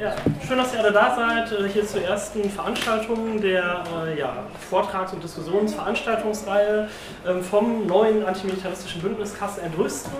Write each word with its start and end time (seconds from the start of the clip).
Ja, 0.00 0.16
schön, 0.48 0.56
dass 0.56 0.72
ihr 0.72 0.80
alle 0.80 0.92
da 0.92 1.14
seid. 1.14 1.52
Äh, 1.52 1.68
hier 1.68 1.86
zur 1.86 2.00
ersten 2.00 2.48
Veranstaltung 2.48 3.38
der 3.38 3.84
äh, 4.06 4.18
ja, 4.18 4.44
Vortrags- 4.70 5.12
und 5.12 5.22
Diskussionsveranstaltungsreihe 5.22 6.88
ähm, 7.28 7.44
vom 7.44 7.86
neuen 7.86 8.24
antimilitaristischen 8.24 9.02
Bündnis 9.02 9.38
Kassel 9.38 9.62
Entrüsten. 9.64 10.14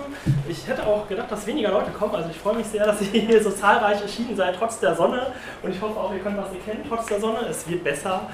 Ich 0.47 0.67
hätte 0.67 0.85
auch 0.85 1.07
gedacht, 1.07 1.31
dass 1.31 1.47
weniger 1.47 1.71
Leute 1.71 1.89
kommen. 1.89 2.13
Also 2.13 2.29
ich 2.29 2.37
freue 2.37 2.57
mich 2.57 2.67
sehr, 2.67 2.85
dass 2.85 3.01
ihr 3.01 3.21
hier 3.21 3.41
so 3.41 3.49
zahlreich 3.49 3.99
erschienen 3.99 4.35
seid, 4.35 4.55
trotz 4.59 4.79
der 4.79 4.93
Sonne. 4.93 5.33
Und 5.63 5.71
ich 5.71 5.81
hoffe 5.81 5.99
auch, 5.99 6.13
ihr 6.13 6.19
könnt 6.19 6.37
was 6.37 6.51
erkennen, 6.53 6.85
trotz 6.87 7.07
der 7.07 7.19
Sonne. 7.19 7.39
Es 7.49 7.67
wird 7.67 7.83
besser 7.83 8.29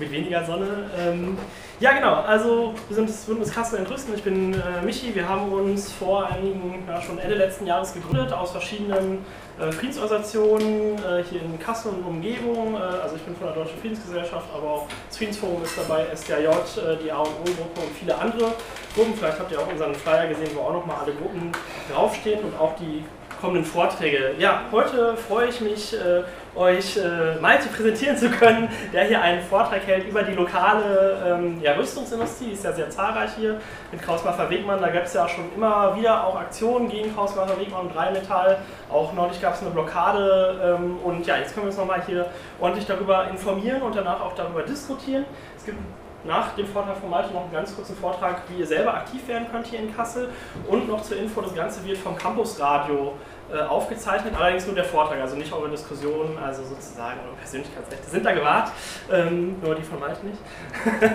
mit 0.00 0.10
weniger 0.10 0.44
Sonne. 0.44 0.90
Ähm, 0.98 1.38
ja, 1.78 1.92
genau. 1.92 2.14
Also 2.14 2.74
wir 2.88 2.96
sind 2.96 3.08
das 3.08 3.24
Bündnis 3.24 3.52
Kassel 3.52 3.78
Entrüsten. 3.78 4.14
Ich 4.14 4.22
bin 4.22 4.54
äh, 4.54 4.84
Michi. 4.84 5.14
Wir 5.14 5.28
haben 5.28 5.52
uns 5.52 5.92
vor 5.92 6.26
einigen, 6.26 6.82
ja, 6.88 7.00
schon 7.00 7.18
Ende 7.18 7.36
letzten 7.36 7.66
Jahres 7.66 7.94
gegründet 7.94 8.32
aus 8.32 8.50
verschiedenen 8.50 9.24
äh, 9.58 9.70
Friedensorganisationen 9.70 10.96
äh, 10.96 11.22
hier 11.30 11.42
in 11.42 11.58
Kassel 11.58 11.92
und 11.92 12.02
Umgebung. 12.04 12.74
Äh, 12.74 12.78
also 12.78 13.16
ich 13.16 13.22
bin 13.22 13.36
von 13.36 13.46
der 13.46 13.56
Deutschen 13.56 13.78
Friedensgesellschaft, 13.78 14.46
aber 14.54 14.66
auch 14.66 14.86
das 15.08 15.16
Friedensforum 15.16 15.62
ist 15.62 15.78
dabei, 15.78 16.06
SDJ, 16.12 16.34
äh, 16.34 16.96
die 17.02 17.12
A&O-Gruppe 17.12 17.80
und 17.80 17.96
viele 17.98 18.18
andere 18.18 18.52
Gruppen. 18.94 19.14
Vielleicht 19.14 19.38
habt 19.38 19.52
ihr 19.52 19.60
auch 19.60 19.70
unseren 19.70 19.94
Flyer 19.94 20.28
gesehen, 20.28 20.50
wo 20.54 20.60
auch 20.60 20.72
nochmal 20.72 20.96
alle 21.04 21.12
Gruppen 21.12 21.52
draufstehen 21.92 22.44
und 22.44 22.58
auch 22.58 22.74
die 22.76 23.04
kommenden 23.40 23.64
Vorträge. 23.64 24.34
Ja, 24.38 24.64
heute 24.70 25.16
freue 25.16 25.48
ich 25.48 25.60
mich, 25.60 25.94
äh, 25.94 26.22
euch 26.54 26.96
äh, 26.96 27.40
Malte 27.40 27.68
präsentieren 27.68 28.16
zu 28.16 28.28
können, 28.30 28.68
der 28.92 29.04
hier 29.04 29.20
einen 29.22 29.42
Vortrag 29.42 29.86
hält 29.86 30.08
über 30.08 30.22
die 30.22 30.32
lokale 30.32 31.22
ähm, 31.26 31.60
ja, 31.62 31.74
Rüstungsindustrie. 31.74 32.46
Die 32.46 32.52
ist 32.52 32.64
ja 32.64 32.72
sehr 32.72 32.90
zahlreich 32.90 33.30
hier 33.38 33.60
mit 33.92 34.02
Krausmacher 34.02 34.50
Wegmann. 34.50 34.80
Da 34.80 34.88
gab 34.88 35.04
es 35.04 35.14
ja 35.14 35.28
schon 35.28 35.44
immer 35.54 35.96
wieder 35.96 36.26
auch 36.26 36.36
Aktionen 36.36 36.88
gegen 36.88 37.14
Krausmacher 37.14 37.58
Wegmann 37.58 37.86
und 37.86 37.96
Rheinmetall. 37.96 38.58
Auch 38.90 39.12
neulich 39.12 39.40
gab 39.40 39.54
es 39.54 39.62
eine 39.62 39.70
Blockade. 39.70 40.76
Ähm, 40.78 40.98
und 41.04 41.26
ja, 41.26 41.36
jetzt 41.36 41.54
können 41.54 41.66
wir 41.66 41.70
uns 41.70 41.78
nochmal 41.78 42.02
hier 42.06 42.26
ordentlich 42.60 42.86
darüber 42.86 43.28
informieren 43.28 43.82
und 43.82 43.94
danach 43.94 44.20
auch 44.20 44.34
darüber 44.34 44.62
diskutieren. 44.62 45.24
Es 45.56 45.64
gibt 45.64 45.78
nach 46.24 46.54
dem 46.54 46.66
Vortrag 46.66 46.96
von 46.98 47.10
Malte 47.10 47.32
noch 47.32 47.42
einen 47.42 47.52
ganz 47.52 47.74
kurzen 47.74 47.96
Vortrag, 47.96 48.42
wie 48.48 48.60
ihr 48.60 48.66
selber 48.66 48.94
aktiv 48.94 49.26
werden 49.26 49.46
könnt 49.50 49.66
hier 49.66 49.78
in 49.78 49.94
Kassel. 49.94 50.28
Und 50.68 50.88
noch 50.88 51.02
zur 51.02 51.16
Info, 51.16 51.40
das 51.40 51.54
Ganze 51.54 51.84
wird 51.84 51.98
vom 51.98 52.16
Campusradio 52.16 53.14
äh, 53.14 53.39
aufgezeichnet, 53.58 54.34
allerdings 54.38 54.66
nur 54.66 54.74
der 54.74 54.84
Vortrag, 54.84 55.20
also 55.20 55.36
nicht 55.36 55.52
eure 55.52 55.68
Diskussionen, 55.70 56.38
also 56.38 56.62
sozusagen 56.62 57.20
eure 57.26 57.36
Persönlichkeitsrechte 57.36 58.10
sind 58.10 58.24
da 58.24 58.32
gewahrt, 58.32 58.70
ähm, 59.10 59.60
nur 59.60 59.74
die 59.74 59.82
von 59.82 59.98
Malte 59.98 60.24
nicht. 60.26 60.38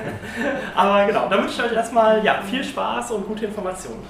Aber 0.76 1.06
genau, 1.06 1.30
dann 1.30 1.44
wünsche 1.44 1.62
ich 1.62 1.72
euch 1.72 1.76
erstmal 1.76 2.24
ja, 2.24 2.42
viel 2.42 2.64
Spaß 2.64 3.12
und 3.12 3.28
gute 3.28 3.46
Informationen. 3.46 4.06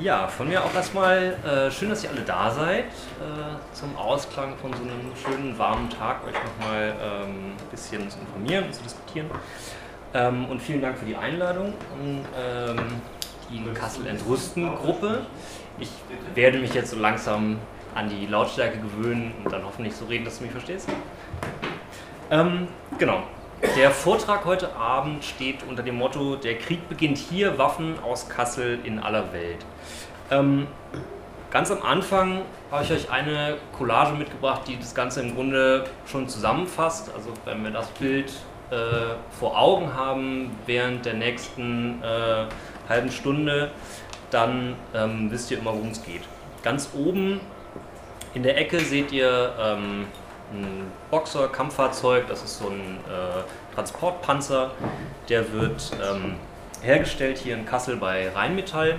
Ja, 0.00 0.28
von 0.28 0.46
mir 0.46 0.64
auch 0.64 0.72
erstmal 0.72 1.36
äh, 1.44 1.72
schön, 1.72 1.88
dass 1.88 2.04
ihr 2.04 2.10
alle 2.10 2.20
da 2.20 2.52
seid. 2.52 2.84
Äh, 2.84 3.74
zum 3.74 3.96
Ausklang 3.96 4.56
von 4.58 4.72
so 4.72 4.80
einem 4.84 5.10
schönen 5.16 5.58
warmen 5.58 5.90
Tag 5.90 6.24
euch 6.24 6.34
nochmal 6.34 6.94
ähm, 7.02 7.54
ein 7.58 7.70
bisschen 7.72 8.08
zu 8.08 8.20
informieren 8.20 8.66
und 8.66 8.74
zu 8.74 8.82
diskutieren. 8.84 9.28
Ähm, 10.14 10.46
und 10.46 10.60
vielen 10.62 10.80
Dank 10.80 10.98
für 10.98 11.04
die 11.04 11.16
Einladung 11.16 11.74
an 11.92 12.24
ähm, 12.38 12.76
die 13.50 13.62
Kassel 13.72 14.06
Entrüsten 14.06 14.74
Gruppe. 14.76 15.22
Ich 15.78 15.90
werde 16.34 16.58
mich 16.58 16.74
jetzt 16.74 16.90
so 16.90 16.98
langsam 16.98 17.58
an 17.94 18.08
die 18.08 18.26
Lautstärke 18.26 18.78
gewöhnen 18.78 19.32
und 19.44 19.52
dann 19.52 19.64
hoffentlich 19.64 19.94
so 19.94 20.06
reden, 20.06 20.24
dass 20.24 20.38
du 20.38 20.44
mich 20.44 20.52
verstehst. 20.52 20.88
Ähm, 22.30 22.68
genau. 22.98 23.22
Der 23.76 23.90
Vortrag 23.90 24.44
heute 24.44 24.74
Abend 24.76 25.24
steht 25.24 25.62
unter 25.68 25.82
dem 25.82 25.96
Motto: 25.96 26.36
Der 26.36 26.56
Krieg 26.58 26.88
beginnt 26.88 27.18
hier, 27.18 27.58
Waffen 27.58 27.98
aus 28.02 28.28
Kassel 28.28 28.78
in 28.84 28.98
aller 29.00 29.32
Welt. 29.32 29.64
Ähm, 30.30 30.68
ganz 31.50 31.70
am 31.70 31.82
Anfang 31.82 32.42
habe 32.70 32.84
ich 32.84 32.92
euch 32.92 33.10
eine 33.10 33.56
Collage 33.76 34.14
mitgebracht, 34.14 34.62
die 34.68 34.78
das 34.78 34.94
Ganze 34.94 35.22
im 35.22 35.34
Grunde 35.34 35.84
schon 36.06 36.28
zusammenfasst. 36.28 37.10
Also, 37.14 37.30
wenn 37.44 37.64
wir 37.64 37.70
das 37.70 37.88
Bild 37.88 38.32
vor 39.38 39.58
Augen 39.58 39.94
haben 39.94 40.58
während 40.66 41.06
der 41.06 41.14
nächsten 41.14 42.02
äh, 42.02 42.46
halben 42.88 43.10
Stunde, 43.10 43.70
dann 44.30 44.76
ähm, 44.94 45.30
wisst 45.30 45.50
ihr 45.50 45.58
immer, 45.58 45.72
worum 45.72 45.88
es 45.88 46.04
geht. 46.04 46.22
Ganz 46.62 46.90
oben 46.94 47.40
in 48.34 48.42
der 48.42 48.58
Ecke 48.58 48.80
seht 48.80 49.12
ihr 49.12 49.52
ähm, 49.58 50.06
ein 50.52 50.92
Boxer-Kampffahrzeug, 51.10 52.26
das 52.28 52.42
ist 52.42 52.58
so 52.58 52.68
ein 52.68 52.98
äh, 53.08 53.74
Transportpanzer, 53.74 54.72
der 55.28 55.52
wird 55.52 55.90
ähm, 56.02 56.36
hergestellt 56.82 57.38
hier 57.38 57.54
in 57.56 57.66
Kassel 57.66 57.96
bei 57.96 58.28
Rheinmetall. 58.30 58.96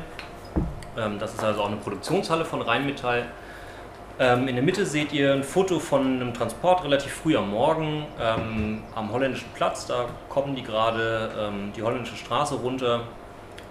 Ähm, 0.97 1.19
das 1.19 1.34
ist 1.34 1.44
also 1.44 1.62
auch 1.62 1.68
eine 1.68 1.78
Produktionshalle 1.78 2.46
von 2.46 2.62
Rheinmetall. 2.62 3.25
Ähm, 4.22 4.50
in 4.50 4.56
der 4.56 4.63
Mitte 4.63 4.85
seht 4.85 5.13
ihr 5.13 5.31
ein 5.31 5.44
Foto 5.44 5.80
von 5.80 6.06
einem 6.06 6.34
Transport 6.34 6.84
relativ 6.84 7.13
früh 7.13 7.38
am 7.38 7.52
Morgen 7.52 8.06
ähm, 8.19 8.84
am 8.94 9.13
holländischen 9.13 9.47
Platz. 9.56 9.88
Da 9.88 10.07
kommen 10.28 10.57
die 10.57 10.62
gerade 10.62 11.31
ähm, 11.40 11.72
die 11.74 11.81
holländische 11.81 12.18
Straße 12.18 12.56
runter 12.56 13.03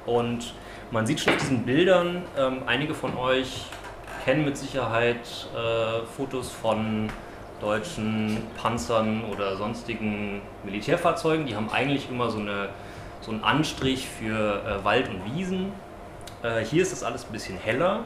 und 0.06 0.54
man 0.90 1.06
sieht 1.06 1.20
schon 1.20 1.34
auf 1.34 1.38
diesen 1.38 1.66
Bildern, 1.66 2.22
ähm, 2.38 2.62
einige 2.64 2.94
von 2.94 3.14
euch 3.18 3.66
kennen 4.24 4.46
mit 4.46 4.56
Sicherheit 4.56 5.48
äh, 5.54 6.06
Fotos 6.16 6.50
von 6.50 7.10
deutschen 7.60 8.38
Panzern 8.56 9.24
oder 9.24 9.56
sonstigen 9.56 10.40
Militärfahrzeugen. 10.64 11.44
Die 11.44 11.56
haben 11.56 11.70
eigentlich 11.70 12.08
immer 12.10 12.30
so, 12.30 12.38
eine, 12.38 12.70
so 13.20 13.32
einen 13.32 13.44
Anstrich 13.44 14.08
für 14.08 14.62
äh, 14.64 14.82
Wald 14.82 15.10
und 15.10 15.36
Wiesen. 15.36 15.72
Äh, 16.42 16.64
hier 16.64 16.80
ist 16.80 16.92
das 16.92 17.02
alles 17.02 17.26
ein 17.26 17.32
bisschen 17.32 17.58
heller. 17.58 18.04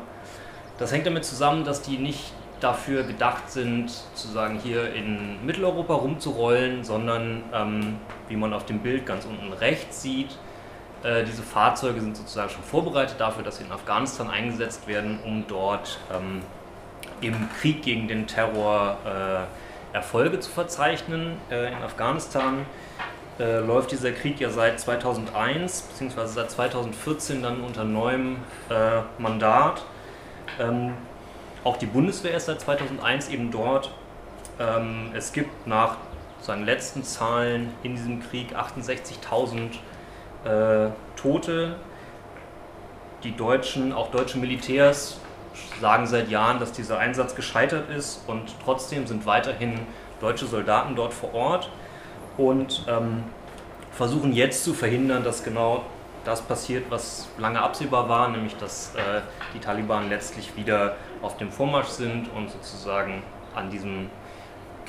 Das 0.79 0.93
hängt 0.93 1.07
damit 1.07 1.25
zusammen, 1.25 1.65
dass 1.65 1.83
die 1.83 1.99
nicht 1.99 2.33
dafür 2.61 3.03
gedacht 3.03 3.51
sind, 3.51 3.91
sozusagen 3.91 4.59
hier 4.59 4.95
in 4.95 5.45
Mitteleuropa 5.45 5.95
rumzurollen, 5.95 6.85
sondern 6.85 7.43
ähm, 7.53 7.97
wie 8.29 8.37
man 8.37 8.53
auf 8.53 8.67
dem 8.67 8.79
Bild 8.79 9.05
ganz 9.05 9.25
unten 9.25 9.53
rechts 9.53 10.03
sieht, 10.03 10.39
äh, 11.03 11.25
diese 11.25 11.43
Fahrzeuge 11.43 12.01
sind 12.01 12.17
sozusagen 12.17 12.51
schon 12.51 12.63
vorbereitet 12.63 13.17
dafür, 13.19 13.43
dass 13.43 13.57
sie 13.57 13.65
in 13.65 13.73
Afghanistan 13.73 14.31
eingesetzt 14.31 14.87
werden, 14.87 15.19
um 15.25 15.45
dort 15.49 15.99
ähm, 16.13 16.43
im 17.21 17.49
Krieg 17.61 17.83
gegen 17.83 18.07
den 18.07 18.27
Terror 18.27 18.97
äh, 19.05 19.97
Erfolge 19.97 20.39
zu 20.41 20.51
verzeichnen. 20.51 21.37
Äh, 21.51 21.73
in 21.73 21.83
Afghanistan 21.83 22.65
äh, 23.41 23.59
läuft 23.59 23.91
dieser 23.91 24.13
Krieg 24.13 24.39
ja 24.41 24.51
seit 24.51 24.79
2001 24.79 25.83
bzw. 25.83 26.27
seit 26.27 26.51
2014 26.51 27.43
dann 27.43 27.61
unter 27.63 27.85
neuem 27.85 28.37
äh, 28.69 29.01
Mandat. 29.19 29.85
Ähm, 30.61 30.95
auch 31.65 31.77
die 31.77 31.87
Bundeswehr 31.87 32.37
ist 32.37 32.47
seit 32.47 32.61
2001 32.61 33.29
eben 33.29 33.51
dort. 33.51 33.91
Ähm, 34.59 35.11
es 35.15 35.33
gibt 35.33 35.67
nach 35.67 35.97
seinen 36.41 36.65
letzten 36.65 37.05
Zahlen 37.05 37.73
in 37.83 37.95
diesem 37.95 38.21
Krieg 38.21 38.55
68.000 38.57 39.71
äh, 40.45 40.91
Tote. 41.17 41.77
Die 43.23 43.37
deutschen, 43.37 43.93
auch 43.93 44.11
deutsche 44.11 44.39
Militärs 44.39 45.19
sagen 45.81 46.07
seit 46.07 46.29
Jahren, 46.29 46.59
dass 46.59 46.73
dieser 46.73 46.99
Einsatz 46.99 47.35
gescheitert 47.35 47.89
ist 47.91 48.25
und 48.27 48.55
trotzdem 48.65 49.07
sind 49.07 49.27
weiterhin 49.27 49.79
deutsche 50.21 50.47
Soldaten 50.47 50.97
dort 50.97 51.15
vor 51.15 51.35
Ort 51.35 51.69
und 52.37 52.85
ähm, 52.89 53.25
versuchen 53.93 54.33
jetzt 54.33 54.65
zu 54.65 54.75
verhindern, 54.75 55.23
dass 55.23 55.45
genau 55.45 55.85
das 56.25 56.43
passiert, 56.43 56.91
was 56.91 57.29
lange 57.39 57.61
absehbar 57.61 58.09
war, 58.09 58.29
nämlich 58.29 58.57
dass 58.57 58.95
äh, 58.95 59.21
die 59.55 59.59
Taliban 59.59 60.09
letztlich 60.09 60.57
wieder 60.57 60.97
auf 61.21 61.37
dem 61.37 61.51
Vormarsch 61.51 61.89
sind 61.89 62.29
und 62.35 62.51
sozusagen 62.51 63.23
an 63.55 63.71
diesem 63.71 64.11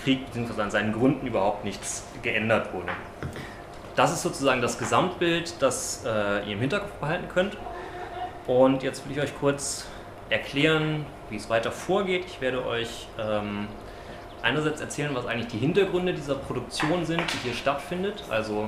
Krieg 0.04 0.26
bzw. 0.32 0.62
an 0.62 0.72
seinen 0.72 0.94
Gründen 0.94 1.26
überhaupt 1.28 1.64
nichts 1.64 2.04
geändert 2.22 2.74
wurde. 2.74 2.90
Das 3.96 4.12
ist 4.12 4.24
sozusagen 4.24 4.62
das 4.62 4.78
Gesamtbild, 4.78 5.56
das 5.60 6.04
äh, 6.06 6.46
ihr 6.46 6.54
im 6.54 6.60
Hinterkopf 6.60 6.94
behalten 6.94 7.28
könnt. 7.28 7.58
Und 8.48 8.84
jetzt 8.84 9.06
will 9.06 9.16
ich 9.16 9.24
euch 9.24 9.40
kurz 9.40 9.86
erklären, 10.30 11.06
wie 11.30 11.38
es 11.38 11.50
weiter 11.50 11.72
vorgeht. 11.72 12.26
Ich 12.26 12.42
werde 12.42 12.66
euch 12.66 13.08
ähm, 13.20 13.68
einerseits 14.42 14.82
erzählen, 14.82 15.14
was 15.14 15.26
eigentlich 15.26 15.48
die 15.48 15.60
Hintergründe 15.60 16.14
dieser 16.14 16.36
Produktion 16.36 17.06
sind, 17.06 17.22
die 17.22 17.38
hier 17.44 17.54
stattfindet. 17.54 18.24
Also 18.30 18.68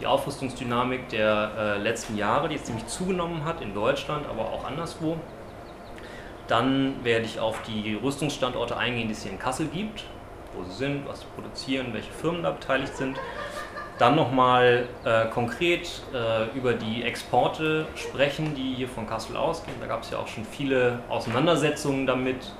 die 0.00 0.06
Aufrüstungsdynamik 0.06 1.08
der 1.08 1.50
äh, 1.56 1.78
letzten 1.78 2.16
Jahre, 2.16 2.48
die 2.48 2.56
jetzt 2.56 2.66
ziemlich 2.66 2.86
zugenommen 2.86 3.44
hat 3.44 3.60
in 3.60 3.74
Deutschland, 3.74 4.26
aber 4.26 4.42
auch 4.52 4.64
anderswo. 4.64 5.16
Dann 6.48 7.02
werde 7.04 7.24
ich 7.24 7.40
auf 7.40 7.62
die 7.62 7.94
Rüstungsstandorte 7.94 8.76
eingehen, 8.76 9.08
die 9.08 9.14
es 9.14 9.22
hier 9.22 9.32
in 9.32 9.38
Kassel 9.38 9.66
gibt, 9.68 10.04
wo 10.54 10.62
sie 10.64 10.72
sind, 10.72 11.08
was 11.08 11.20
sie 11.20 11.26
produzieren, 11.34 11.88
welche 11.92 12.12
Firmen 12.12 12.42
da 12.42 12.50
beteiligt 12.50 12.96
sind. 12.96 13.16
Dann 13.98 14.16
nochmal 14.16 14.88
äh, 15.04 15.26
konkret 15.26 16.02
äh, 16.12 16.46
über 16.58 16.72
die 16.72 17.04
Exporte 17.04 17.86
sprechen, 17.94 18.54
die 18.56 18.74
hier 18.74 18.88
von 18.88 19.06
Kassel 19.06 19.36
ausgehen. 19.36 19.76
Da 19.80 19.86
gab 19.86 20.02
es 20.02 20.10
ja 20.10 20.18
auch 20.18 20.26
schon 20.26 20.44
viele 20.44 20.98
Auseinandersetzungen 21.08 22.04
damit, 22.04 22.52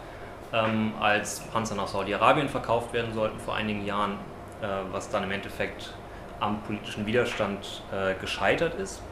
ähm, 0.53 0.93
als 1.01 1.41
Panzer 1.53 1.75
nach 1.75 1.89
Saudi-Arabien 1.89 2.49
verkauft 2.49 2.93
werden 2.93 3.13
sollten 3.13 3.41
vor 3.41 3.57
einigen 3.57 3.85
Jahren, 3.85 4.13
äh, 4.63 4.67
was 4.93 5.11
dann 5.11 5.25
im 5.25 5.33
Endeffekt 5.33 5.93
am 6.45 6.61
politischen 6.63 7.07
Widerstand 7.07 7.83
äh, 7.93 8.15
gescheitert 8.21 8.75
ist. 8.75 9.03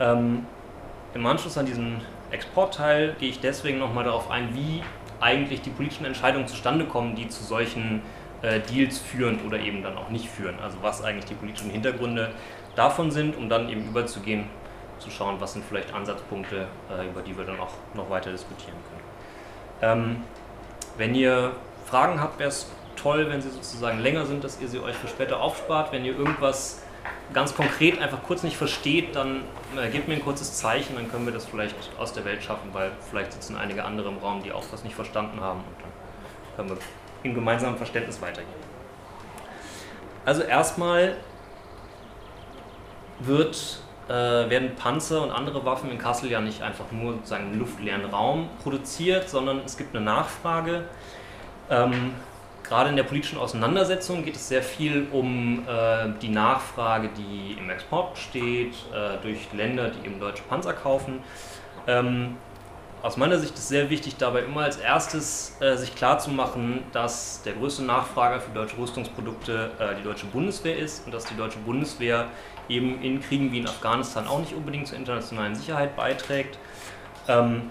Ähm, 0.00 0.46
im 1.14 1.26
Anschluss 1.26 1.58
an 1.58 1.66
diesen 1.66 2.00
Exportteil 2.30 3.16
gehe 3.18 3.30
ich 3.30 3.40
deswegen 3.40 3.78
nochmal 3.78 4.04
darauf 4.04 4.30
ein, 4.30 4.54
wie 4.54 4.82
eigentlich 5.20 5.62
die 5.62 5.70
politischen 5.70 6.04
Entscheidungen 6.04 6.46
zustande 6.46 6.84
kommen, 6.84 7.16
die 7.16 7.28
zu 7.28 7.42
solchen 7.42 8.02
äh, 8.42 8.60
Deals 8.60 8.98
führen 8.98 9.40
oder 9.46 9.58
eben 9.58 9.82
dann 9.82 9.96
auch 9.96 10.10
nicht 10.10 10.28
führen. 10.28 10.58
Also 10.62 10.78
was 10.82 11.02
eigentlich 11.02 11.24
die 11.24 11.34
politischen 11.34 11.70
Hintergründe 11.70 12.30
davon 12.76 13.10
sind, 13.10 13.36
um 13.36 13.48
dann 13.48 13.68
eben 13.68 13.88
überzugehen, 13.88 14.44
zu 14.98 15.10
schauen, 15.10 15.36
was 15.40 15.52
sind 15.52 15.64
vielleicht 15.64 15.92
Ansatzpunkte, 15.94 16.66
äh, 16.90 17.08
über 17.08 17.22
die 17.22 17.36
wir 17.36 17.44
dann 17.44 17.58
auch 17.60 17.72
noch 17.94 18.10
weiter 18.10 18.30
diskutieren 18.30 18.76
können. 18.90 19.02
Ähm, 19.80 20.22
wenn 20.96 21.14
ihr 21.14 21.52
Fragen 21.86 22.20
habt, 22.20 22.38
wäre 22.38 22.48
es 22.48 22.70
toll, 23.00 23.28
wenn 23.28 23.40
sie 23.40 23.50
sozusagen 23.50 24.00
länger 24.00 24.26
sind, 24.26 24.44
dass 24.44 24.60
ihr 24.60 24.68
sie 24.68 24.80
euch 24.80 24.96
für 24.96 25.08
später 25.08 25.40
aufspart. 25.40 25.92
Wenn 25.92 26.04
ihr 26.04 26.16
irgendwas 26.16 26.82
ganz 27.32 27.54
konkret 27.54 28.00
einfach 28.00 28.22
kurz 28.22 28.42
nicht 28.42 28.56
versteht, 28.56 29.14
dann 29.14 29.42
äh, 29.76 29.88
gebt 29.90 30.08
mir 30.08 30.14
ein 30.14 30.24
kurzes 30.24 30.54
Zeichen, 30.54 30.96
dann 30.96 31.10
können 31.10 31.26
wir 31.26 31.32
das 31.32 31.46
vielleicht 31.46 31.76
aus 31.98 32.12
der 32.12 32.24
Welt 32.24 32.42
schaffen, 32.42 32.70
weil 32.72 32.90
vielleicht 33.10 33.32
sitzen 33.32 33.56
einige 33.56 33.84
andere 33.84 34.08
im 34.08 34.18
Raum, 34.18 34.42
die 34.42 34.52
auch 34.52 34.64
was 34.72 34.84
nicht 34.84 34.94
verstanden 34.94 35.40
haben 35.40 35.60
und 35.60 35.76
dann 35.82 35.90
können 36.56 36.70
wir 36.70 36.78
im 37.22 37.34
gemeinsamen 37.34 37.76
Verständnis 37.76 38.20
weitergehen. 38.22 38.48
Also 40.24 40.42
erstmal 40.42 41.16
wird, 43.20 43.80
äh, 44.08 44.12
werden 44.12 44.74
Panzer 44.76 45.22
und 45.22 45.30
andere 45.30 45.64
Waffen 45.64 45.90
in 45.90 45.98
Kassel 45.98 46.30
ja 46.30 46.40
nicht 46.40 46.62
einfach 46.62 46.90
nur 46.92 47.14
sozusagen 47.14 47.52
im 47.52 47.58
luftleeren 47.58 48.04
Raum 48.06 48.48
produziert, 48.62 49.28
sondern 49.28 49.60
es 49.64 49.76
gibt 49.76 49.94
eine 49.94 50.04
Nachfrage. 50.04 50.84
Ähm, 51.70 52.12
gerade 52.68 52.90
in 52.90 52.96
der 52.96 53.02
politischen 53.04 53.38
Auseinandersetzung 53.38 54.24
geht 54.24 54.36
es 54.36 54.48
sehr 54.48 54.62
viel 54.62 55.06
um 55.12 55.66
äh, 55.66 56.08
die 56.20 56.28
Nachfrage, 56.28 57.10
die 57.16 57.56
im 57.58 57.70
Export 57.70 58.14
besteht, 58.14 58.74
äh, 58.92 59.20
durch 59.22 59.52
Länder, 59.52 59.90
die 59.90 60.06
eben 60.06 60.20
deutsche 60.20 60.42
Panzer 60.42 60.72
kaufen. 60.72 61.20
Ähm, 61.86 62.36
aus 63.00 63.16
meiner 63.16 63.38
Sicht 63.38 63.54
ist 63.54 63.68
sehr 63.68 63.90
wichtig, 63.90 64.16
dabei 64.16 64.40
immer 64.40 64.62
als 64.62 64.76
erstes 64.76 65.56
äh, 65.60 65.76
sich 65.76 65.94
klarzumachen, 65.94 66.82
dass 66.92 67.42
der 67.42 67.52
größte 67.52 67.84
Nachfrager 67.84 68.40
für 68.40 68.50
deutsche 68.50 68.76
Rüstungsprodukte 68.76 69.70
äh, 69.78 69.94
die 69.96 70.02
deutsche 70.02 70.26
Bundeswehr 70.26 70.76
ist 70.76 71.06
und 71.06 71.14
dass 71.14 71.24
die 71.24 71.36
deutsche 71.36 71.58
Bundeswehr 71.60 72.26
eben 72.68 73.00
in 73.00 73.20
Kriegen 73.20 73.52
wie 73.52 73.58
in 73.58 73.68
Afghanistan 73.68 74.26
auch 74.26 74.40
nicht 74.40 74.52
unbedingt 74.52 74.88
zur 74.88 74.98
internationalen 74.98 75.54
Sicherheit 75.54 75.94
beiträgt. 75.94 76.58
Ähm, 77.28 77.70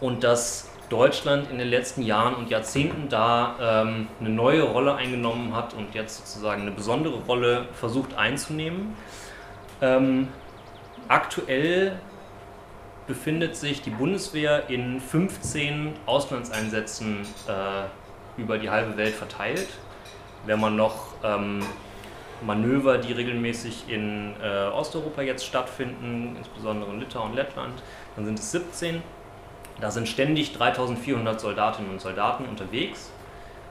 und 0.00 0.22
dass 0.22 0.68
Deutschland 0.88 1.50
in 1.50 1.58
den 1.58 1.68
letzten 1.68 2.02
Jahren 2.02 2.34
und 2.34 2.50
Jahrzehnten 2.50 3.08
da 3.08 3.82
ähm, 3.82 4.08
eine 4.20 4.30
neue 4.30 4.62
Rolle 4.62 4.94
eingenommen 4.94 5.54
hat 5.54 5.74
und 5.74 5.94
jetzt 5.94 6.18
sozusagen 6.18 6.62
eine 6.62 6.70
besondere 6.70 7.16
Rolle 7.26 7.66
versucht 7.74 8.14
einzunehmen. 8.14 8.94
Ähm, 9.80 10.28
aktuell 11.08 11.98
befindet 13.06 13.56
sich 13.56 13.82
die 13.82 13.90
Bundeswehr 13.90 14.70
in 14.70 15.00
15 15.00 15.94
Auslandseinsätzen 16.06 17.22
äh, 17.48 18.40
über 18.40 18.58
die 18.58 18.70
halbe 18.70 18.96
Welt 18.96 19.14
verteilt. 19.14 19.68
Wenn 20.46 20.60
man 20.60 20.76
noch 20.76 21.14
ähm, 21.22 21.60
Manöver, 22.42 22.98
die 22.98 23.12
regelmäßig 23.12 23.84
in 23.88 24.34
äh, 24.42 24.66
Osteuropa 24.68 25.22
jetzt 25.22 25.44
stattfinden, 25.44 26.36
insbesondere 26.36 26.90
in 26.90 27.00
Litauen 27.00 27.30
und 27.30 27.36
Lettland, 27.36 27.82
dann 28.16 28.24
sind 28.24 28.38
es 28.38 28.50
17. 28.50 29.02
Da 29.80 29.90
sind 29.90 30.08
ständig 30.08 30.52
3400 30.52 31.40
Soldatinnen 31.40 31.90
und 31.90 32.00
Soldaten 32.00 32.44
unterwegs. 32.46 33.10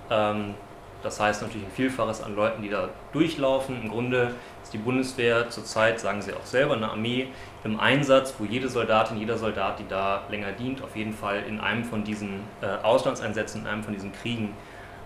Ähm, 0.09 0.55
das 1.01 1.19
heißt 1.19 1.41
natürlich 1.41 1.67
ein 1.67 1.71
Vielfaches 1.71 2.21
an 2.21 2.33
Leuten, 2.35 2.61
die 2.61 2.69
da 2.69 2.89
durchlaufen. 3.11 3.81
Im 3.81 3.89
Grunde 3.89 4.33
ist 4.63 4.73
die 4.73 4.77
Bundeswehr 4.77 5.50
zurzeit, 5.50 6.00
sagen 6.00 6.21
sie 6.21 6.33
auch 6.33 6.45
selber, 6.45 6.75
eine 6.75 6.89
Armee 6.89 7.27
im 7.65 7.77
Einsatz, 7.79 8.33
wo 8.39 8.45
jede 8.45 8.69
Soldatin, 8.69 9.17
jeder 9.17 9.38
Soldat, 9.38 9.79
die 9.79 9.88
da 9.88 10.23
länger 10.29 10.53
dient, 10.53 10.81
auf 10.81 10.95
jeden 10.95 11.13
Fall 11.13 11.44
in 11.47 11.59
einem 11.59 11.83
von 11.83 12.05
diesen 12.05 12.41
äh, 12.61 12.67
Auslandseinsätzen, 12.83 13.61
in 13.61 13.67
einem 13.67 13.83
von 13.83 13.94
diesen 13.94 14.13
Kriegen 14.13 14.55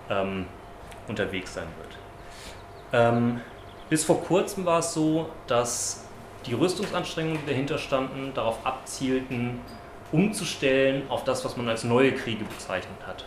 ähm, 0.10 0.46
unterwegs 1.08 1.56
sein 1.56 1.68
wird. 1.82 1.98
Ähm, 2.94 3.42
bis 3.90 4.04
vor 4.04 4.22
kurzem 4.22 4.66
war 4.66 4.80
es 4.80 4.94
so, 4.94 5.30
dass 5.48 6.06
die 6.46 6.54
Rüstungsanstrengungen, 6.54 7.40
die 7.44 7.50
dahinter 7.50 7.80
standen, 7.80 8.34
darauf 8.36 8.66
abzielten, 8.66 9.62
umzustellen 10.12 11.04
auf 11.10 11.24
das, 11.24 11.44
was 11.44 11.58
man 11.58 11.68
als 11.70 11.84
neue 11.84 12.12
Kriege 12.14 12.46
bezeichnet 12.46 12.98
hat. 13.06 13.26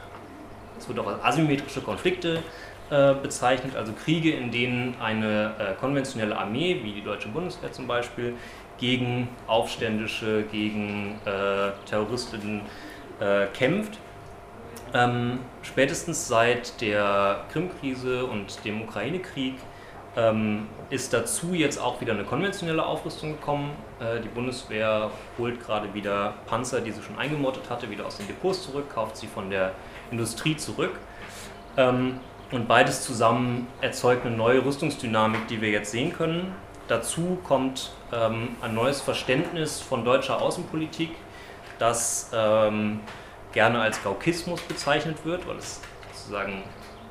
Es 0.78 0.88
wird 0.88 0.98
auch 0.98 1.06
als 1.06 1.22
asymmetrische 1.22 1.82
Konflikte 1.82 2.42
äh, 2.90 3.14
bezeichnet, 3.14 3.76
also 3.76 3.92
Kriege, 3.92 4.32
in 4.32 4.50
denen 4.50 4.94
eine 5.00 5.54
äh, 5.58 5.74
konventionelle 5.78 6.36
Armee, 6.36 6.80
wie 6.82 6.92
die 6.92 7.02
deutsche 7.02 7.28
Bundeswehr 7.28 7.70
zum 7.70 7.86
Beispiel, 7.86 8.34
gegen 8.78 9.28
Aufständische, 9.46 10.44
gegen 10.50 11.20
äh, 11.26 11.70
Terroristinnen 11.84 12.62
äh, 13.20 13.46
kämpft. 13.52 13.98
Ähm, 14.94 15.40
spätestens 15.62 16.26
seit 16.26 16.80
der 16.80 17.44
Krimkrise 17.52 18.24
und 18.24 18.64
dem 18.64 18.82
Ukraine-Krieg 18.82 19.54
ähm, 20.16 20.66
ist 20.90 21.12
dazu 21.12 21.54
jetzt 21.54 21.78
auch 21.78 22.00
wieder 22.00 22.12
eine 22.12 22.24
konventionelle 22.24 22.84
Aufrüstung 22.84 23.32
gekommen. 23.32 23.70
Äh, 24.00 24.20
die 24.20 24.28
Bundeswehr 24.28 25.10
holt 25.38 25.64
gerade 25.64 25.92
wieder 25.94 26.34
Panzer, 26.46 26.80
die 26.80 26.90
sie 26.90 27.02
schon 27.02 27.18
eingemottet 27.18 27.70
hatte, 27.70 27.90
wieder 27.90 28.06
aus 28.06 28.16
den 28.16 28.26
Depots 28.26 28.64
zurück, 28.64 28.90
kauft 28.92 29.16
sie 29.16 29.26
von 29.26 29.50
der 29.50 29.72
Industrie 30.10 30.56
zurück. 30.56 30.98
Ähm, 31.76 32.18
und 32.50 32.66
beides 32.66 33.04
zusammen 33.04 33.68
erzeugt 33.80 34.26
eine 34.26 34.36
neue 34.36 34.64
Rüstungsdynamik, 34.64 35.46
die 35.46 35.60
wir 35.60 35.70
jetzt 35.70 35.92
sehen 35.92 36.12
können. 36.12 36.52
Dazu 36.88 37.38
kommt 37.44 37.92
ähm, 38.12 38.56
ein 38.60 38.74
neues 38.74 39.00
Verständnis 39.00 39.80
von 39.80 40.04
deutscher 40.04 40.42
Außenpolitik, 40.42 41.10
das 41.78 42.30
ähm, 42.34 42.98
gerne 43.52 43.80
als 43.80 44.02
Gaukismus 44.02 44.60
bezeichnet 44.62 45.24
wird, 45.24 45.46
weil 45.46 45.58
es 45.58 45.80
sozusagen 46.12 46.64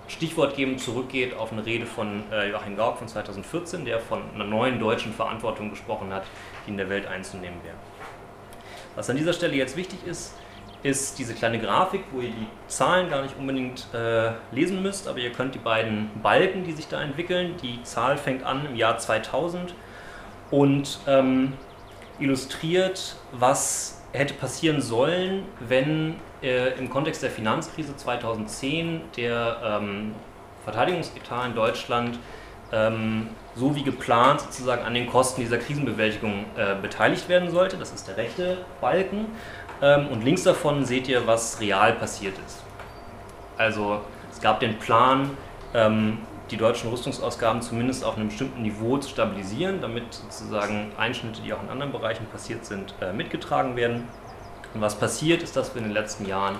stichwortgebend 0.10 0.82
zurückgeht 0.82 1.36
auf 1.36 1.52
eine 1.52 1.66
Rede 1.66 1.86
von 1.86 2.24
äh, 2.32 2.50
Joachim 2.50 2.76
Gauck 2.76 2.98
von 2.98 3.08
2014, 3.08 3.86
der 3.86 4.00
von 4.00 4.22
einer 4.34 4.44
neuen 4.44 4.80
deutschen 4.80 5.14
Verantwortung 5.14 5.70
gesprochen 5.70 6.12
hat, 6.12 6.24
die 6.66 6.72
in 6.72 6.78
der 6.78 6.90
Welt 6.90 7.08
einzunehmen 7.08 7.60
wäre. 7.64 7.76
Was 8.96 9.10
an 9.10 9.18
dieser 9.18 9.34
Stelle 9.34 9.56
jetzt 9.56 9.78
wichtig 9.78 10.00
ist, 10.06 10.34
ist 10.82 11.20
diese 11.20 11.34
kleine 11.34 11.60
Grafik, 11.60 12.04
wo 12.12 12.22
ihr 12.22 12.30
die 12.30 12.48
Zahlen 12.68 13.10
gar 13.10 13.22
nicht 13.22 13.38
unbedingt 13.38 13.88
äh, 13.94 14.32
lesen 14.52 14.82
müsst, 14.82 15.08
aber 15.08 15.20
ihr 15.20 15.32
könnt 15.32 15.54
die 15.56 15.60
beiden 15.60 16.10
Balken, 16.24 16.64
die 16.64 16.72
sich 16.72 16.88
da 16.88 17.02
entwickeln, 17.02 17.56
die 17.62 17.84
Zahl 17.84 18.18
fängt 18.18 18.44
an 18.44 18.66
im 18.66 18.76
Jahr 18.76 18.98
2000 18.98 19.74
und 20.52 21.00
ähm, 21.06 21.54
illustriert, 22.18 23.18
was 23.32 24.02
hätte 24.14 24.34
passieren 24.34 24.82
sollen, 24.82 25.44
wenn 25.60 26.16
äh, 26.42 26.78
im 26.80 26.90
Kontext 26.90 27.24
der 27.24 27.32
Finanzkrise 27.32 27.96
2010 27.96 29.02
der 29.18 29.58
ähm, 29.64 30.16
Verteidigungsetat 30.64 31.48
in 31.48 31.56
Deutschland 31.56 32.20
ähm, 32.72 33.28
so 33.56 33.76
wie 33.76 33.84
geplant 33.84 34.42
sozusagen 34.42 34.84
an 34.84 34.94
den 34.94 35.08
Kosten 35.08 35.42
dieser 35.42 35.58
Krisenbewältigung 35.58 36.46
äh, 36.56 36.76
beteiligt 36.80 37.28
werden 37.28 37.50
sollte. 37.50 37.78
Das 37.78 37.92
ist 37.92 38.08
der 38.08 38.18
rechte 38.18 38.60
Balken. 38.80 39.26
Ähm, 39.82 40.08
und 40.08 40.24
links 40.24 40.44
davon 40.44 40.86
seht 40.86 41.08
ihr, 41.08 41.26
was 41.26 41.60
real 41.60 41.94
passiert 41.94 42.36
ist. 42.46 42.64
Also 43.58 44.02
es 44.32 44.40
gab 44.40 44.60
den 44.60 44.78
Plan, 44.78 45.32
ähm, 45.74 46.20
die 46.52 46.58
deutschen 46.58 46.90
Rüstungsausgaben 46.90 47.62
zumindest 47.62 48.04
auf 48.04 48.18
einem 48.18 48.30
bestimmten 48.30 48.62
Niveau 48.62 48.98
zu 48.98 49.10
stabilisieren, 49.10 49.82
damit 49.82 50.14
sozusagen 50.14 50.92
Einschnitte, 50.98 51.42
die 51.42 51.54
auch 51.54 51.62
in 51.62 51.70
anderen 51.70 51.92
Bereichen 51.92 52.26
passiert 52.28 52.66
sind, 52.66 52.94
äh, 53.02 53.14
mitgetragen 53.14 53.76
werden. 53.76 54.08
Und 54.74 54.82
was 54.82 54.96
passiert, 54.96 55.44
ist, 55.44 55.56
dass 55.56 55.74
wir 55.74 55.82
in 55.82 55.88
den 55.88 55.94
letzten 55.94 56.26
Jahren 56.26 56.56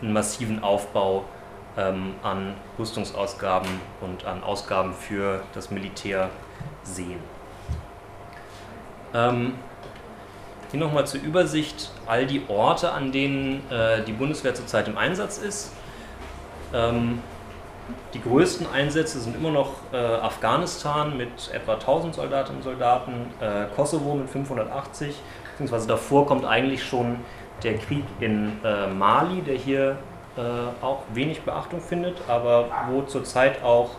einen 0.00 0.12
massiven 0.12 0.62
Aufbau 0.62 1.24
ähm, 1.76 2.14
an 2.22 2.54
Rüstungsausgaben 2.78 3.70
und 4.00 4.24
an 4.24 4.42
Ausgaben 4.42 4.94
für 4.94 5.42
das 5.54 5.70
Militär 5.70 6.30
sehen. 6.82 7.20
Ähm, 9.14 9.54
hier 10.70 10.80
nochmal 10.80 11.06
zur 11.06 11.22
Übersicht 11.22 11.90
all 12.06 12.26
die 12.26 12.42
Orte, 12.48 12.92
an 12.92 13.10
denen 13.10 13.62
äh, 13.70 14.02
die 14.04 14.12
Bundeswehr 14.12 14.54
zurzeit 14.54 14.86
im 14.86 14.98
Einsatz 14.98 15.38
ist. 15.38 15.72
Ähm, 16.74 17.20
die 18.12 18.20
größten 18.20 18.66
Einsätze 18.70 19.18
sind 19.18 19.34
immer 19.34 19.50
noch 19.50 19.72
äh, 19.92 19.96
Afghanistan 19.96 21.16
mit 21.16 21.50
etwa 21.52 21.74
1000 21.74 22.14
Soldatinnen 22.14 22.58
und 22.58 22.62
Soldaten, 22.62 23.12
äh, 23.40 23.64
Kosovo 23.74 24.14
mit 24.14 24.28
580, 24.28 25.14
beziehungsweise 25.52 25.88
davor 25.88 26.26
kommt 26.26 26.44
eigentlich 26.44 26.84
schon 26.84 27.20
der 27.62 27.78
Krieg 27.78 28.04
in 28.20 28.52
äh, 28.64 28.86
Mali, 28.86 29.42
der 29.42 29.56
hier 29.56 29.96
äh, 30.36 30.84
auch 30.84 31.02
wenig 31.12 31.42
Beachtung 31.42 31.80
findet, 31.80 32.16
aber 32.28 32.68
wo 32.90 33.02
zurzeit 33.02 33.62
auch 33.62 33.90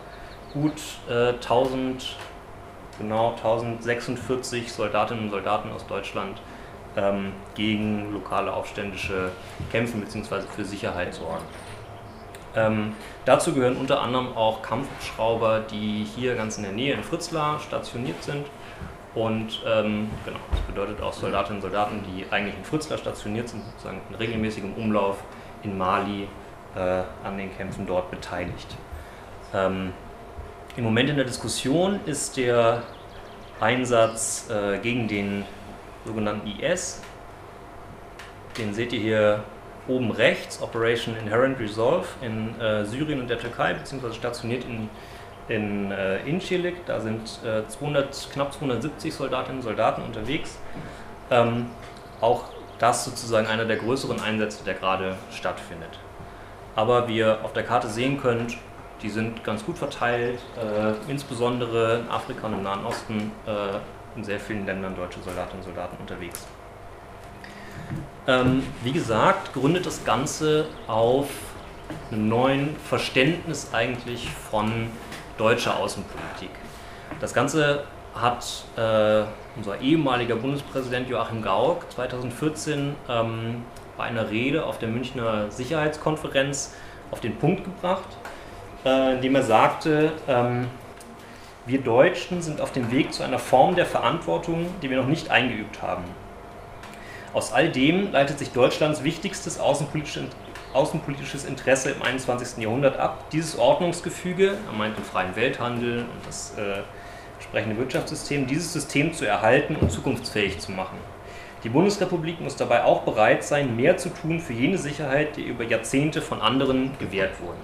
gut 0.52 0.80
1000, 1.08 2.02
äh, 2.02 3.02
genau 3.02 3.30
1046 3.30 4.72
Soldatinnen 4.72 5.24
und 5.24 5.30
Soldaten 5.30 5.70
aus 5.70 5.86
Deutschland 5.86 6.40
ähm, 6.96 7.32
gegen 7.54 8.12
lokale 8.12 8.52
Aufständische 8.52 9.30
kämpfen 9.70 10.00
bzw. 10.00 10.40
für 10.54 10.64
Sicherheit 10.64 11.14
sorgen. 11.14 11.44
Ähm, 12.56 12.94
dazu 13.24 13.54
gehören 13.54 13.76
unter 13.76 14.02
anderem 14.02 14.36
auch 14.36 14.60
Kampfhubschrauber, 14.62 15.60
die 15.60 16.04
hier 16.16 16.34
ganz 16.34 16.56
in 16.56 16.64
der 16.64 16.72
Nähe 16.72 16.94
in 16.94 17.04
Fritzlar 17.04 17.60
stationiert 17.60 18.22
sind 18.24 18.44
Und 19.14 19.62
ähm, 19.66 20.08
genau, 20.24 20.38
das 20.50 20.60
bedeutet 20.60 21.00
auch 21.00 21.12
Soldatinnen 21.12 21.58
und 21.58 21.62
Soldaten, 21.62 22.02
die 22.04 22.24
eigentlich 22.30 22.56
in 22.56 22.64
Fritzlar 22.64 22.96
stationiert 22.98 23.48
sind, 23.48 23.64
sozusagen 23.64 24.00
in 24.08 24.14
regelmäßigem 24.14 24.74
Umlauf 24.74 25.24
in 25.64 25.76
Mali 25.76 26.28
äh, 26.76 26.80
an 27.24 27.36
den 27.36 27.54
Kämpfen 27.56 27.86
dort 27.86 28.10
beteiligt. 28.10 28.76
Ähm, 29.52 29.92
Im 30.76 30.84
Moment 30.84 31.10
in 31.10 31.16
der 31.16 31.24
Diskussion 31.24 31.98
ist 32.06 32.36
der 32.36 32.84
Einsatz 33.60 34.48
äh, 34.48 34.78
gegen 34.78 35.08
den 35.08 35.44
sogenannten 36.04 36.48
IS. 36.48 37.02
Den 38.56 38.72
seht 38.72 38.92
ihr 38.92 39.00
hier 39.00 39.44
oben 39.88 40.12
rechts, 40.12 40.62
Operation 40.62 41.16
Inherent 41.16 41.58
Resolve 41.58 42.06
in 42.22 42.58
äh, 42.60 42.84
Syrien 42.84 43.20
und 43.20 43.28
der 43.28 43.38
Türkei, 43.38 43.74
beziehungsweise 43.74 44.14
stationiert 44.14 44.64
in, 44.64 44.88
in 45.50 45.90
äh, 45.90 46.20
Incirlik. 46.20 46.86
Da 46.86 47.00
sind 47.00 47.28
200, 47.68 48.04
äh, 48.06 48.32
knapp 48.32 48.54
270 48.54 49.12
Soldatinnen 49.12 49.58
und 49.58 49.62
Soldaten 49.62 50.02
unterwegs. 50.02 50.58
Ähm, 51.30 51.66
auch 52.20 52.44
das 52.78 53.04
sozusagen 53.04 53.46
einer 53.46 53.64
der 53.64 53.76
größeren 53.76 54.20
Einsätze, 54.20 54.64
der 54.64 54.74
gerade 54.74 55.16
stattfindet. 55.32 55.98
Aber 56.76 57.08
wie 57.08 57.18
ihr 57.18 57.40
auf 57.42 57.52
der 57.52 57.64
Karte 57.64 57.88
sehen 57.88 58.20
könnt, 58.20 58.56
die 59.02 59.10
sind 59.10 59.42
ganz 59.44 59.64
gut 59.64 59.76
verteilt, 59.76 60.38
äh, 60.56 61.10
insbesondere 61.10 62.00
in 62.00 62.08
Afrika 62.08 62.46
und 62.46 62.54
im 62.54 62.62
Nahen 62.62 62.84
Osten, 62.86 63.32
äh, 63.46 63.78
in 64.16 64.24
sehr 64.24 64.38
vielen 64.38 64.66
Ländern 64.66 64.94
deutsche 64.94 65.20
Soldatinnen 65.20 65.58
und 65.58 65.64
Soldaten 65.64 65.96
unterwegs. 66.00 66.46
Ähm, 68.26 68.62
wie 68.82 68.92
gesagt, 68.92 69.52
gründet 69.52 69.86
das 69.86 70.04
Ganze 70.04 70.66
auf 70.86 71.28
einem 72.10 72.28
neuen 72.28 72.76
Verständnis 72.76 73.70
eigentlich 73.72 74.30
von 74.50 74.90
deutscher 75.38 75.78
Außenpolitik. 75.78 76.50
Das 77.20 77.34
Ganze 77.34 77.84
hat 78.14 78.64
äh, 78.76 79.24
unser 79.56 79.80
ehemaliger 79.80 80.36
Bundespräsident 80.36 81.08
Joachim 81.08 81.42
Gauck 81.42 81.90
2014 81.92 82.94
ähm, 83.08 83.62
bei 83.96 84.04
einer 84.04 84.30
Rede 84.30 84.64
auf 84.64 84.78
der 84.78 84.88
Münchner 84.88 85.50
Sicherheitskonferenz 85.50 86.74
auf 87.10 87.20
den 87.20 87.36
Punkt 87.36 87.64
gebracht, 87.64 88.08
äh, 88.84 89.14
indem 89.14 89.34
er 89.34 89.42
sagte, 89.42 90.12
ähm, 90.28 90.68
wir 91.66 91.80
Deutschen 91.82 92.42
sind 92.42 92.60
auf 92.60 92.72
dem 92.72 92.90
Weg 92.90 93.12
zu 93.12 93.22
einer 93.22 93.38
Form 93.38 93.76
der 93.76 93.86
Verantwortung, 93.86 94.66
die 94.82 94.90
wir 94.90 94.96
noch 94.96 95.06
nicht 95.06 95.30
eingeübt 95.30 95.82
haben. 95.82 96.04
Aus 97.32 97.52
all 97.52 97.68
dem 97.70 98.10
leitet 98.10 98.38
sich 98.38 98.50
Deutschlands 98.50 99.04
wichtigstes 99.04 99.60
außenpolitisches 99.60 100.24
Interesse 100.74 101.90
im 101.90 102.02
21. 102.02 102.62
Jahrhundert 102.62 102.98
ab. 102.98 103.30
Dieses 103.30 103.58
Ordnungsgefüge, 103.58 104.56
er 104.66 104.72
meint 104.76 104.96
den 104.96 105.04
freien 105.04 105.34
Welthandel 105.36 106.00
und 106.00 106.26
das 106.26 106.54
äh, 106.56 106.82
entsprechende 107.38 107.76
Wirtschaftssystem, 107.78 108.46
dieses 108.46 108.72
System 108.72 109.12
zu 109.12 109.26
erhalten 109.26 109.76
und 109.76 109.90
zukunftsfähig 109.90 110.58
zu 110.58 110.72
machen. 110.72 110.98
Die 111.64 111.68
Bundesrepublik 111.68 112.40
muss 112.40 112.56
dabei 112.56 112.84
auch 112.84 113.02
bereit 113.02 113.44
sein, 113.44 113.76
mehr 113.76 113.96
zu 113.96 114.08
tun 114.08 114.40
für 114.40 114.52
jene 114.54 114.78
Sicherheit, 114.78 115.36
die 115.36 115.42
über 115.42 115.64
Jahrzehnte 115.64 116.22
von 116.22 116.40
anderen 116.40 116.96
gewährt 116.98 117.40
wurden. 117.40 117.60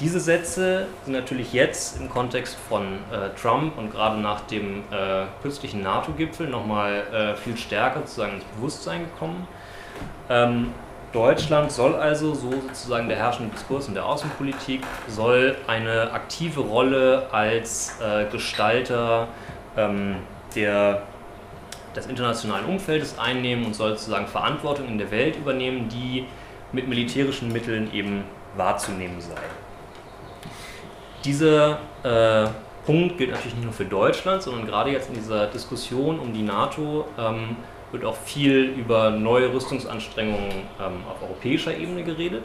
Diese 0.00 0.18
Sätze 0.18 0.86
sind 1.04 1.12
natürlich 1.12 1.52
jetzt 1.52 2.00
im 2.00 2.08
Kontext 2.08 2.56
von 2.68 2.82
äh, 3.12 3.28
Trump 3.40 3.78
und 3.78 3.92
gerade 3.92 4.18
nach 4.18 4.40
dem 4.40 4.80
äh, 4.90 5.26
kürzlichen 5.42 5.82
NATO-Gipfel 5.82 6.48
nochmal 6.48 7.04
äh, 7.12 7.36
viel 7.36 7.56
stärker 7.56 8.00
sozusagen 8.00 8.34
ins 8.34 8.44
Bewusstsein 8.56 9.04
gekommen. 9.04 9.46
Ähm, 10.28 10.72
Deutschland 11.12 11.70
soll 11.70 11.94
also, 11.94 12.34
so 12.34 12.50
sozusagen 12.50 13.08
der 13.08 13.18
herrschende 13.18 13.52
Diskurs 13.52 13.88
in 13.88 13.94
der 13.94 14.06
Außenpolitik, 14.06 14.82
soll 15.08 15.56
eine 15.66 16.10
aktive 16.12 16.60
Rolle 16.60 17.28
als 17.32 18.00
äh, 18.00 18.24
Gestalter 18.30 19.28
ähm, 19.76 20.16
der, 20.56 21.02
des 21.94 22.06
internationalen 22.06 22.64
Umfeldes 22.64 23.18
einnehmen 23.18 23.66
und 23.66 23.74
soll 23.74 23.90
sozusagen 23.90 24.26
Verantwortung 24.26 24.88
in 24.88 24.98
der 24.98 25.10
Welt 25.10 25.36
übernehmen, 25.36 25.88
die 25.88 26.26
mit 26.72 26.88
militärischen 26.88 27.52
Mitteln 27.52 27.92
eben 27.92 28.24
wahrzunehmen 28.56 29.20
sei. 29.20 29.40
Dieser 31.24 31.78
äh, 32.02 32.48
Punkt 32.86 33.18
gilt 33.18 33.30
natürlich 33.30 33.54
nicht 33.54 33.64
nur 33.64 33.72
für 33.72 33.84
Deutschland, 33.84 34.42
sondern 34.42 34.66
gerade 34.66 34.90
jetzt 34.90 35.08
in 35.08 35.14
dieser 35.14 35.46
Diskussion 35.46 36.18
um 36.18 36.32
die 36.32 36.42
NATO 36.42 37.06
ähm, 37.18 37.56
wird 37.92 38.04
auch 38.04 38.16
viel 38.16 38.64
über 38.76 39.10
neue 39.10 39.52
Rüstungsanstrengungen 39.52 40.50
ähm, 40.80 41.04
auf 41.08 41.22
europäischer 41.22 41.76
Ebene 41.76 42.02
geredet. 42.02 42.44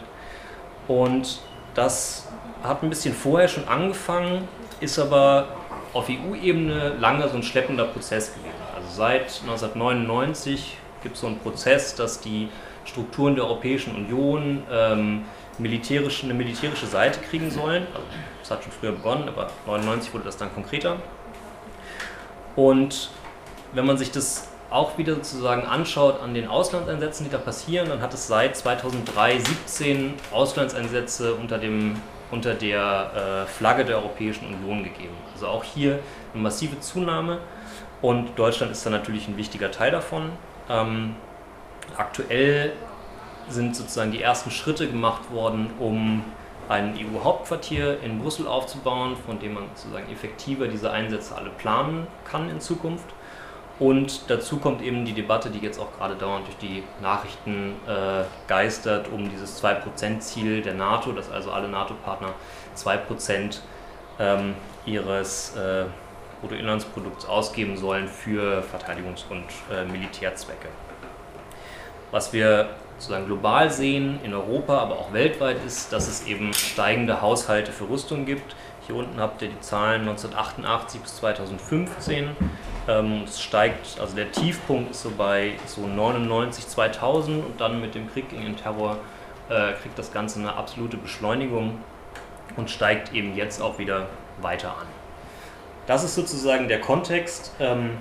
Und 0.87 1.39
das 1.73 2.27
hat 2.63 2.83
ein 2.83 2.89
bisschen 2.89 3.13
vorher 3.13 3.47
schon 3.47 3.67
angefangen, 3.67 4.47
ist 4.79 4.99
aber 4.99 5.47
auf 5.93 6.09
EU-Ebene 6.09 6.95
lange 6.99 7.27
so 7.29 7.37
ein 7.37 7.43
schleppender 7.43 7.85
Prozess 7.85 8.33
gewesen. 8.33 8.51
Also 8.75 8.89
seit 8.95 9.41
1999 9.41 10.77
gibt 11.01 11.15
es 11.15 11.21
so 11.21 11.27
einen 11.27 11.39
Prozess, 11.39 11.95
dass 11.95 12.19
die 12.19 12.49
Strukturen 12.85 13.35
der 13.35 13.45
Europäischen 13.45 13.95
Union 13.95 14.63
ähm, 14.71 15.25
militärisch, 15.57 16.23
eine 16.23 16.33
militärische 16.33 16.85
Seite 16.85 17.19
kriegen 17.19 17.51
sollen. 17.51 17.87
Also, 17.93 18.05
das 18.41 18.51
hat 18.51 18.63
schon 18.63 18.71
früher 18.71 18.91
begonnen, 18.91 19.27
aber 19.27 19.43
1999 19.65 20.13
wurde 20.13 20.25
das 20.25 20.37
dann 20.37 20.53
konkreter. 20.53 20.97
Und 22.55 23.09
wenn 23.73 23.85
man 23.85 23.97
sich 23.97 24.11
das 24.11 24.49
auch 24.69 24.97
wieder 24.97 25.15
sozusagen 25.15 25.63
anschaut 25.63 26.21
an 26.21 26.33
den 26.33 26.47
Auslandseinsätzen, 26.47 27.25
die 27.25 27.31
da 27.31 27.37
passieren, 27.37 27.89
dann 27.89 28.01
hat 28.01 28.13
es 28.13 28.27
seit 28.27 28.55
2003 28.57 29.39
17 29.39 30.13
Auslandseinsätze 30.31 31.35
unter, 31.35 31.57
dem, 31.57 31.95
unter 32.31 32.53
der 32.53 33.45
äh, 33.45 33.47
Flagge 33.47 33.85
der 33.85 33.97
Europäischen 33.97 34.47
Union 34.47 34.83
gegeben. 34.83 35.15
Also 35.33 35.47
auch 35.47 35.63
hier 35.63 35.99
eine 36.33 36.43
massive 36.43 36.79
Zunahme 36.79 37.39
und 38.01 38.37
Deutschland 38.37 38.71
ist 38.71 38.85
da 38.85 38.89
natürlich 38.89 39.27
ein 39.27 39.37
wichtiger 39.37 39.71
Teil 39.71 39.91
davon. 39.91 40.31
Ähm, 40.69 41.15
aktuell 41.95 42.73
sind 43.49 43.75
sozusagen 43.75 44.11
die 44.11 44.21
ersten 44.21 44.51
Schritte 44.51 44.87
gemacht 44.87 45.31
worden, 45.31 45.69
um 45.79 46.23
ein 46.69 46.95
EU-Hauptquartier 46.95 48.01
in 48.03 48.19
Brüssel 48.19 48.45
aufzubauen, 48.45 49.15
von 49.25 49.39
dem 49.39 49.53
man 49.53 49.63
sozusagen 49.73 50.11
effektiver 50.11 50.67
diese 50.67 50.91
Einsätze 50.91 51.35
alle 51.35 51.49
planen 51.49 52.07
kann 52.29 52.49
in 52.49 52.59
Zukunft. 52.59 53.05
Und 53.79 54.29
dazu 54.29 54.57
kommt 54.57 54.81
eben 54.81 55.05
die 55.05 55.13
Debatte, 55.13 55.51
die 55.51 55.59
jetzt 55.59 55.79
auch 55.79 55.95
gerade 55.97 56.15
dauernd 56.15 56.47
durch 56.47 56.57
die 56.57 56.83
Nachrichten 57.01 57.75
äh, 57.87 58.23
geistert, 58.47 59.07
um 59.11 59.29
dieses 59.29 59.63
2%-Ziel 59.63 60.63
der 60.63 60.73
NATO, 60.73 61.11
dass 61.11 61.31
also 61.31 61.51
alle 61.51 61.67
NATO-Partner 61.67 62.33
2% 62.75 63.59
ähm, 64.19 64.55
ihres 64.85 65.55
äh, 65.55 65.85
Bruttoinlandsprodukts 66.41 67.25
ausgeben 67.25 67.77
sollen 67.77 68.07
für 68.07 68.63
Verteidigungs- 68.63 69.25
und 69.29 69.45
äh, 69.71 69.85
Militärzwecke. 69.85 70.69
Was 72.11 72.33
wir 72.33 72.69
sozusagen 72.97 73.27
global 73.27 73.69
sehen, 73.69 74.19
in 74.23 74.33
Europa, 74.33 74.79
aber 74.79 74.97
auch 74.97 75.13
weltweit, 75.13 75.57
ist, 75.65 75.93
dass 75.93 76.07
es 76.07 76.25
eben 76.25 76.51
steigende 76.53 77.21
Haushalte 77.21 77.71
für 77.71 77.87
Rüstung 77.87 78.25
gibt. 78.25 78.55
Hier 78.87 78.95
unten 78.95 79.19
habt 79.19 79.41
ihr 79.41 79.49
die 79.49 79.59
Zahlen 79.59 80.01
1988 80.01 81.01
bis 81.01 81.17
2015. 81.17 82.29
Ähm, 82.87 83.23
es 83.25 83.41
steigt, 83.41 83.99
also 83.99 84.15
der 84.15 84.31
Tiefpunkt 84.31 84.91
ist 84.91 85.01
so 85.01 85.11
bei 85.17 85.53
so 85.65 85.85
99, 85.85 86.67
2000 86.67 87.45
und 87.45 87.59
dann 87.59 87.81
mit 87.81 87.95
dem 87.95 88.11
Krieg 88.11 88.29
gegen 88.29 88.43
den 88.43 88.55
Terror 88.55 88.97
äh, 89.49 89.73
kriegt 89.73 89.97
das 89.97 90.13
Ganze 90.13 90.39
eine 90.39 90.55
absolute 90.55 90.97
Beschleunigung 90.97 91.79
und 92.55 92.69
steigt 92.69 93.13
eben 93.13 93.35
jetzt 93.35 93.61
auch 93.61 93.77
wieder 93.77 94.07
weiter 94.41 94.69
an. 94.69 94.87
Das 95.85 96.03
ist 96.03 96.15
sozusagen 96.15 96.67
der 96.67 96.81
Kontext, 96.81 97.53
ähm, 97.59 97.91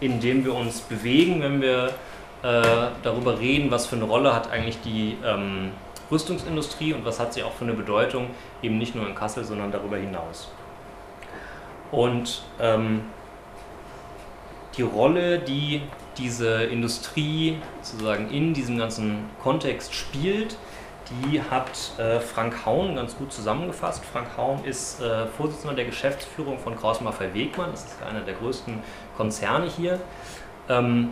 in 0.00 0.20
dem 0.20 0.44
wir 0.44 0.54
uns 0.54 0.80
bewegen, 0.80 1.42
wenn 1.42 1.60
wir 1.60 1.92
äh, 2.42 2.88
darüber 3.02 3.38
reden, 3.38 3.70
was 3.70 3.86
für 3.86 3.96
eine 3.96 4.04
Rolle 4.04 4.34
hat 4.34 4.50
eigentlich 4.50 4.80
die 4.82 5.16
ähm, 5.24 5.72
Rüstungsindustrie 6.10 6.92
und 6.92 7.04
was 7.04 7.18
hat 7.18 7.32
sie 7.32 7.42
auch 7.42 7.52
für 7.52 7.64
eine 7.64 7.74
Bedeutung, 7.74 8.28
eben 8.62 8.78
nicht 8.78 8.94
nur 8.94 9.06
in 9.06 9.14
Kassel, 9.14 9.44
sondern 9.44 9.72
darüber 9.72 9.96
hinaus. 9.96 10.50
Und 11.90 12.42
ähm, 12.60 13.02
die 14.76 14.82
Rolle, 14.82 15.38
die 15.38 15.82
diese 16.18 16.64
Industrie 16.64 17.58
sozusagen 17.82 18.30
in 18.30 18.54
diesem 18.54 18.78
ganzen 18.78 19.30
Kontext 19.42 19.94
spielt, 19.94 20.56
die 21.10 21.40
hat 21.42 21.92
äh, 21.98 22.18
Frank 22.20 22.64
Haun 22.64 22.96
ganz 22.96 23.16
gut 23.16 23.32
zusammengefasst. 23.32 24.04
Frank 24.04 24.28
Haun 24.36 24.64
ist 24.64 25.00
äh, 25.00 25.26
Vorsitzender 25.26 25.74
der 25.74 25.84
Geschäftsführung 25.84 26.58
von 26.58 26.76
Kraus 26.76 27.00
Maffei 27.00 27.32
Wegmann, 27.34 27.70
das 27.72 27.84
ist 27.84 28.02
einer 28.02 28.20
der 28.20 28.34
größten 28.34 28.78
Konzerne 29.16 29.66
hier. 29.66 30.00
Ähm, 30.68 31.10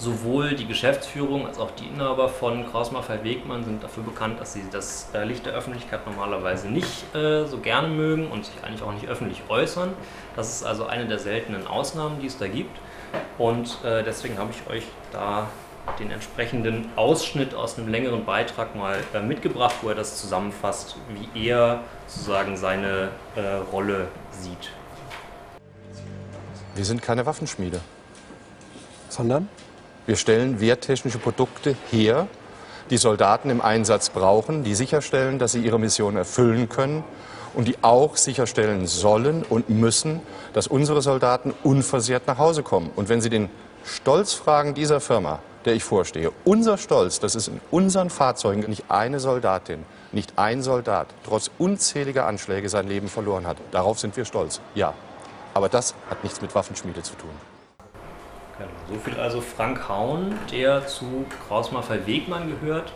sowohl 0.00 0.54
die 0.54 0.66
Geschäftsführung 0.66 1.46
als 1.46 1.58
auch 1.58 1.70
die 1.72 1.86
Inhaber 1.86 2.30
von 2.30 2.66
Kraus 2.70 2.90
Maffei 2.90 3.22
Wegmann 3.22 3.64
sind 3.64 3.82
dafür 3.82 4.02
bekannt, 4.02 4.40
dass 4.40 4.54
sie 4.54 4.62
das 4.72 5.10
äh, 5.12 5.24
Licht 5.24 5.44
der 5.44 5.52
Öffentlichkeit 5.52 6.06
normalerweise 6.06 6.68
nicht 6.68 7.14
äh, 7.14 7.44
so 7.44 7.58
gerne 7.58 7.88
mögen 7.88 8.28
und 8.28 8.46
sich 8.46 8.54
eigentlich 8.64 8.82
auch 8.82 8.94
nicht 8.94 9.06
öffentlich 9.08 9.42
äußern. 9.50 9.92
Das 10.36 10.48
ist 10.48 10.64
also 10.64 10.86
eine 10.86 11.06
der 11.06 11.18
seltenen 11.18 11.66
Ausnahmen, 11.66 12.18
die 12.20 12.28
es 12.28 12.38
da 12.38 12.48
gibt. 12.48 12.78
Und 13.36 13.78
äh, 13.84 14.02
deswegen 14.02 14.38
habe 14.38 14.50
ich 14.52 14.72
euch 14.72 14.84
da 15.12 15.48
den 15.98 16.10
entsprechenden 16.10 16.88
Ausschnitt 16.96 17.54
aus 17.54 17.76
einem 17.76 17.88
längeren 17.88 18.24
Beitrag 18.24 18.74
mal 18.74 18.98
äh, 19.12 19.20
mitgebracht, 19.20 19.74
wo 19.82 19.90
er 19.90 19.94
das 19.94 20.18
zusammenfasst, 20.18 20.96
wie 21.08 21.48
er 21.48 21.80
sozusagen 22.06 22.56
seine 22.56 23.10
äh, 23.36 23.40
Rolle 23.70 24.08
sieht. 24.30 24.70
Wir 26.74 26.84
sind 26.86 27.02
keine 27.02 27.26
Waffenschmiede. 27.26 27.80
Sondern? 29.10 29.48
Wir 30.10 30.16
stellen 30.16 30.58
wehrtechnische 30.58 31.18
Produkte 31.18 31.76
her, 31.92 32.26
die 32.90 32.96
Soldaten 32.96 33.48
im 33.48 33.60
Einsatz 33.60 34.10
brauchen, 34.10 34.64
die 34.64 34.74
sicherstellen, 34.74 35.38
dass 35.38 35.52
sie 35.52 35.60
ihre 35.60 35.78
Mission 35.78 36.16
erfüllen 36.16 36.68
können 36.68 37.04
und 37.54 37.68
die 37.68 37.76
auch 37.82 38.16
sicherstellen 38.16 38.88
sollen 38.88 39.44
und 39.48 39.68
müssen, 39.70 40.20
dass 40.52 40.66
unsere 40.66 41.00
Soldaten 41.00 41.54
unversehrt 41.62 42.26
nach 42.26 42.38
Hause 42.38 42.64
kommen. 42.64 42.90
Und 42.96 43.08
wenn 43.08 43.20
Sie 43.20 43.30
den 43.30 43.50
Stolz 43.84 44.32
fragen 44.32 44.74
dieser 44.74 44.98
Firma, 44.98 45.38
der 45.64 45.74
ich 45.74 45.84
vorstehe, 45.84 46.32
unser 46.44 46.76
Stolz, 46.76 47.20
dass 47.20 47.36
es 47.36 47.46
in 47.46 47.60
unseren 47.70 48.10
Fahrzeugen 48.10 48.68
nicht 48.68 48.86
eine 48.88 49.20
Soldatin, 49.20 49.84
nicht 50.10 50.32
ein 50.40 50.64
Soldat 50.64 51.06
trotz 51.24 51.52
unzähliger 51.56 52.26
Anschläge 52.26 52.68
sein 52.68 52.88
Leben 52.88 53.06
verloren 53.06 53.46
hat. 53.46 53.58
Darauf 53.70 54.00
sind 54.00 54.16
wir 54.16 54.24
stolz, 54.24 54.60
ja. 54.74 54.92
Aber 55.54 55.68
das 55.68 55.94
hat 56.10 56.24
nichts 56.24 56.42
mit 56.42 56.52
Waffenschmiede 56.56 57.04
zu 57.04 57.14
tun. 57.14 57.49
Genau. 58.60 58.70
So 58.88 59.00
viel 59.00 59.18
also 59.18 59.40
Frank 59.40 59.88
Haun, 59.88 60.34
der 60.52 60.86
zu 60.86 61.24
Kraus-Maffei 61.48 62.06
Wegmann 62.06 62.50
gehört. 62.50 62.92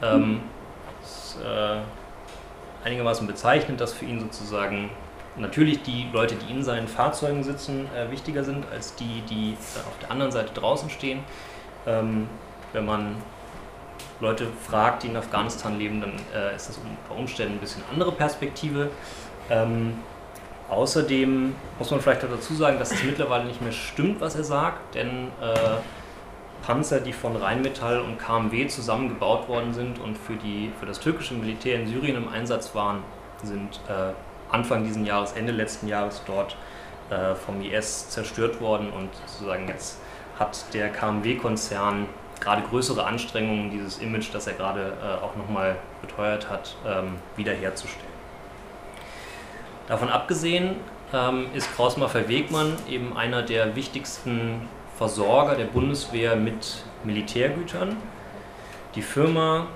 Ähm, 0.00 0.40
ist, 1.02 1.36
äh, 1.44 1.78
einigermaßen 2.84 3.26
bezeichnet, 3.26 3.80
dass 3.80 3.92
für 3.92 4.04
ihn 4.04 4.20
sozusagen 4.20 4.90
natürlich 5.36 5.82
die 5.82 6.08
Leute, 6.12 6.36
die 6.36 6.52
in 6.52 6.62
seinen 6.62 6.86
Fahrzeugen 6.86 7.42
sitzen, 7.42 7.88
äh, 7.92 8.10
wichtiger 8.12 8.44
sind 8.44 8.66
als 8.70 8.94
die, 8.94 9.22
die 9.28 9.52
äh, 9.52 9.80
auf 9.88 9.98
der 10.00 10.12
anderen 10.12 10.30
Seite 10.30 10.54
draußen 10.54 10.88
stehen. 10.90 11.24
Ähm, 11.86 12.28
wenn 12.72 12.86
man 12.86 13.16
Leute 14.20 14.46
fragt, 14.62 15.02
die 15.02 15.08
in 15.08 15.16
Afghanistan 15.16 15.76
leben, 15.76 16.00
dann 16.00 16.12
äh, 16.34 16.54
ist 16.54 16.68
das 16.68 16.78
unter 16.78 17.20
Umständen 17.20 17.54
ein 17.54 17.60
bisschen 17.60 17.82
andere 17.90 18.12
Perspektive. 18.12 18.90
Ähm, 19.50 19.94
außerdem 20.68 21.54
muss 21.78 21.90
man 21.90 22.00
vielleicht 22.00 22.22
dazu 22.22 22.54
sagen, 22.54 22.78
dass 22.78 22.92
es 22.92 23.02
mittlerweile 23.04 23.44
nicht 23.44 23.60
mehr 23.60 23.72
stimmt, 23.72 24.20
was 24.20 24.34
er 24.34 24.44
sagt, 24.44 24.94
denn 24.94 25.28
äh, 25.40 25.76
Panzer, 26.64 27.00
die 27.00 27.12
von 27.12 27.36
Rheinmetall 27.36 28.00
und 28.00 28.18
KMW 28.18 28.66
zusammengebaut 28.68 29.48
worden 29.48 29.74
sind 29.74 29.98
und 29.98 30.16
für, 30.16 30.36
die, 30.36 30.70
für 30.80 30.86
das 30.86 30.98
türkische 30.98 31.34
Militär 31.34 31.80
in 31.80 31.86
Syrien 31.86 32.16
im 32.16 32.28
Einsatz 32.28 32.74
waren, 32.74 33.02
sind 33.42 33.80
äh, 33.88 34.12
Anfang 34.50 34.84
dieses 34.84 35.06
Jahres, 35.06 35.32
Ende 35.32 35.52
letzten 35.52 35.88
Jahres 35.88 36.22
dort 36.26 36.56
äh, 37.10 37.34
vom 37.34 37.60
IS 37.60 38.08
zerstört 38.08 38.60
worden 38.60 38.90
und 38.90 39.10
sozusagen 39.26 39.68
jetzt 39.68 39.98
hat 40.38 40.72
der 40.72 40.90
KMW-Konzern 40.90 42.06
gerade 42.40 42.62
größere 42.62 43.04
Anstrengungen, 43.04 43.70
dieses 43.70 43.98
Image, 43.98 44.28
das 44.32 44.46
er 44.46 44.54
gerade 44.54 44.94
äh, 45.02 45.22
auch 45.22 45.36
nochmal 45.36 45.76
beteuert 46.00 46.48
hat, 46.48 46.76
ähm, 46.86 47.16
wiederherzustellen. 47.36 48.13
Davon 49.86 50.08
abgesehen 50.08 50.76
ähm, 51.12 51.46
ist 51.54 51.74
Kraus-Maffei 51.74 52.28
Wegmann 52.28 52.74
eben 52.88 53.16
einer 53.16 53.42
der 53.42 53.76
wichtigsten 53.76 54.66
Versorger 54.96 55.56
der 55.56 55.66
Bundeswehr 55.66 56.36
mit 56.36 56.84
Militärgütern. 57.04 57.96
Die 58.94 59.02
Firma 59.02 59.66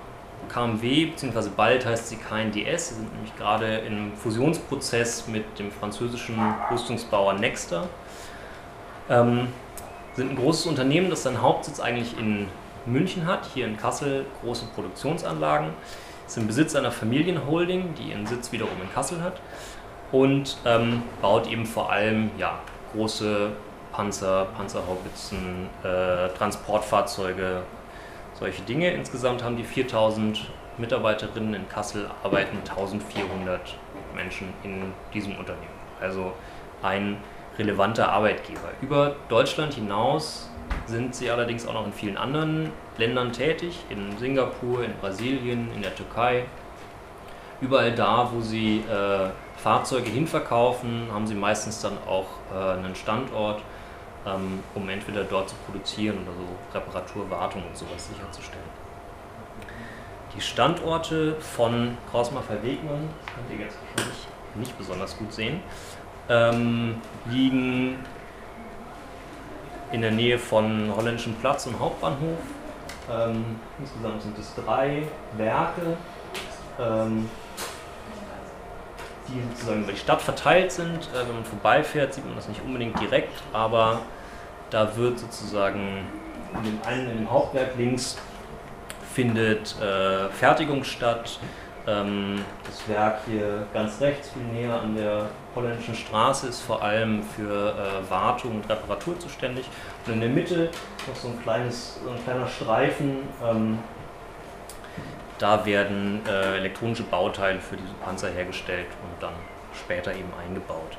KMW, 0.49 1.07
beziehungsweise 1.07 1.51
bald 1.51 1.85
heißt 1.85 2.09
sie 2.09 2.17
KNDS, 2.17 2.89
sie 2.89 2.95
sind 2.95 3.13
nämlich 3.13 3.37
gerade 3.37 3.79
im 3.79 4.13
Fusionsprozess 4.15 5.29
mit 5.29 5.59
dem 5.59 5.71
französischen 5.71 6.37
Rüstungsbauer 6.71 7.35
Nexter. 7.35 7.89
Ähm, 9.11 9.49
sind 10.15 10.31
ein 10.31 10.37
großes 10.37 10.67
Unternehmen, 10.67 11.11
das 11.11 11.25
seinen 11.25 11.43
Hauptsitz 11.43 11.81
eigentlich 11.81 12.19
in 12.19 12.49
München 12.87 13.27
hat, 13.27 13.47
hier 13.53 13.67
in 13.67 13.77
Kassel 13.77 14.25
große 14.43 14.67
Produktionsanlagen, 14.75 15.71
ist 16.27 16.39
im 16.39 16.47
Besitz 16.47 16.75
einer 16.75 16.93
Familienholding, 16.93 17.95
die 17.95 18.11
ihren 18.11 18.27
Sitz 18.27 18.53
wiederum 18.53 18.81
in 18.83 18.91
Kassel 18.93 19.23
hat 19.23 19.41
und 20.13 20.57
ähm, 20.65 21.03
baut 21.21 21.47
eben 21.47 21.67
vor 21.67 21.91
allem 21.91 22.31
ja, 22.39 22.59
große 22.93 23.51
Panzer, 23.93 24.47
Panzerhaubitzen, 24.57 25.69
äh, 25.83 26.29
Transportfahrzeuge, 26.37 27.63
solche 28.35 28.63
Dinge. 28.63 28.91
Insgesamt 28.93 29.43
haben 29.43 29.57
die 29.57 29.65
4000 29.65 30.47
Mitarbeiterinnen 30.79 31.55
in 31.55 31.69
Kassel, 31.69 32.09
arbeiten 32.23 32.59
1400 32.59 33.77
Menschen 34.15 34.49
in 34.63 34.93
diesem 35.13 35.37
Unternehmen. 35.37 35.67
Also 36.01 36.33
ein 36.83 37.17
relevanter 37.59 38.13
Arbeitgeber. 38.13 38.71
Über 38.81 39.17
Deutschland 39.29 39.75
hinaus 39.75 40.49
sind 40.87 41.15
sie 41.15 41.31
allerdings 41.31 41.67
auch 41.67 41.75
noch 41.75 41.87
in 41.87 41.93
vielen 41.93 42.17
anderen 42.17 42.71
Ländern 42.97 43.33
tätig, 43.33 43.81
in 43.91 44.17
Singapur, 44.19 44.85
in 44.85 44.93
Brasilien, 45.01 45.71
in 45.75 45.83
der 45.83 45.95
Türkei. 45.95 46.45
Überall 47.61 47.93
da, 47.93 48.31
wo 48.33 48.41
sie 48.41 48.85
äh, 48.89 49.31
Fahrzeuge 49.59 50.11
hinverkaufen, 50.11 51.09
haben 51.13 51.27
sie 51.27 51.35
meistens 51.35 51.81
dann 51.81 51.99
auch 52.07 52.27
äh, 52.55 52.79
einen 52.79 52.95
Standort, 52.95 53.61
ähm, 54.27 54.63
um 54.75 54.89
entweder 54.89 55.25
dort 55.25 55.49
zu 55.49 55.57
produzieren 55.67 56.19
oder 56.23 56.33
so 56.33 56.79
Reparatur, 56.79 57.31
Wartung 57.31 57.63
und 57.67 57.77
sowas 57.77 58.09
sicherzustellen. 58.09 58.65
Die 60.37 60.41
Standorte 60.41 61.35
von 61.41 61.99
Krausmacher 62.11 62.63
Wegmann, 62.63 63.09
das 63.25 63.35
könnt 63.35 63.51
ihr 63.51 63.67
jetzt 63.67 63.77
wahrscheinlich 63.97 64.27
nicht 64.55 64.79
besonders 64.79 65.17
gut 65.17 65.33
sehen, 65.33 65.61
ähm, 66.29 67.01
liegen 67.27 67.99
in 69.91 70.03
der 70.03 70.11
Nähe 70.11 70.39
von 70.39 70.93
Holländischen 70.95 71.35
Platz 71.37 71.67
und 71.67 71.79
Hauptbahnhof. 71.81 72.39
Ähm, 73.11 73.57
insgesamt 73.79 74.23
sind 74.23 74.39
es 74.39 74.55
drei 74.55 75.03
Werke, 75.37 75.97
ähm, 76.79 77.29
die 79.29 79.41
sozusagen 79.53 79.83
über 79.83 79.93
die 79.93 79.99
Stadt 79.99 80.23
verteilt 80.23 80.73
sind. 80.73 81.09
Äh, 81.15 81.27
wenn 81.27 81.35
man 81.35 81.45
vorbeifährt, 81.45 82.15
sieht 82.15 82.27
man 82.27 82.37
das 82.37 82.49
nicht 82.49 82.63
unbedingt 82.65 83.01
direkt, 83.01 83.43
aber 83.53 84.01
da 84.71 84.97
wird 84.97 85.19
sozusagen 85.19 86.07
in 86.55 86.65
dem 86.65 86.79
einen, 86.87 87.11
in 87.11 87.19
dem 87.19 87.31
Hauptwerk 87.31 87.77
links, 87.77 88.19
findet 89.15 89.75
äh, 89.81 90.29
Fertigung 90.31 90.85
statt. 90.85 91.39
Ähm, 91.87 92.45
das 92.65 92.87
Werk 92.89 93.21
hier 93.27 93.67
ganz 93.73 94.01
rechts, 94.01 94.31
viel 94.31 94.43
näher 94.43 94.81
an 94.81 94.95
der 94.95 95.27
holländischen 95.55 95.95
Straße, 95.95 96.49
ist 96.49 96.61
vor 96.61 96.83
allem 96.83 97.23
für 97.23 97.75
äh, 97.75 98.11
Wartung 98.11 98.57
und 98.57 98.69
Reparatur 98.69 99.19
zuständig. 99.19 99.67
Und 100.07 100.15
in 100.15 100.21
der 100.21 100.29
Mitte 100.29 100.71
noch 101.07 101.17
so 101.17 101.29
ein, 101.29 101.43
kleines, 101.43 101.99
so 102.05 102.11
ein 102.11 102.23
kleiner 102.25 102.47
Streifen. 102.47 103.23
Ähm, 103.43 103.79
da 105.39 105.65
werden 105.65 106.21
äh, 106.27 106.57
elektronische 106.57 107.05
Bauteile 107.05 107.61
für 107.61 107.77
diese 107.77 107.95
Panzer 108.05 108.29
hergestellt 108.29 108.89
und 109.03 109.23
dann 109.23 109.35
später 109.75 110.13
eben 110.13 110.33
eingebaut. 110.43 110.99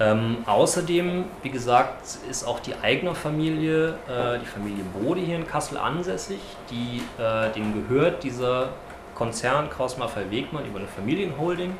Ähm, 0.00 0.38
außerdem, 0.46 1.26
wie 1.42 1.50
gesagt, 1.50 2.02
ist 2.28 2.44
auch 2.44 2.60
die 2.60 2.74
Eigner-Familie, 2.74 3.90
äh, 4.08 4.38
die 4.38 4.46
Familie 4.46 4.84
Bode 4.84 5.20
hier 5.20 5.36
in 5.36 5.46
Kassel 5.46 5.76
ansässig. 5.76 6.40
Die, 6.70 7.02
äh, 7.22 7.50
denen 7.52 7.86
gehört 7.88 8.22
dieser 8.22 8.70
Konzern 9.14 9.68
Kraus 9.70 9.98
Maffei 9.98 10.30
Wegmann 10.30 10.64
über 10.66 10.78
eine 10.78 10.88
Familienholding. 10.88 11.76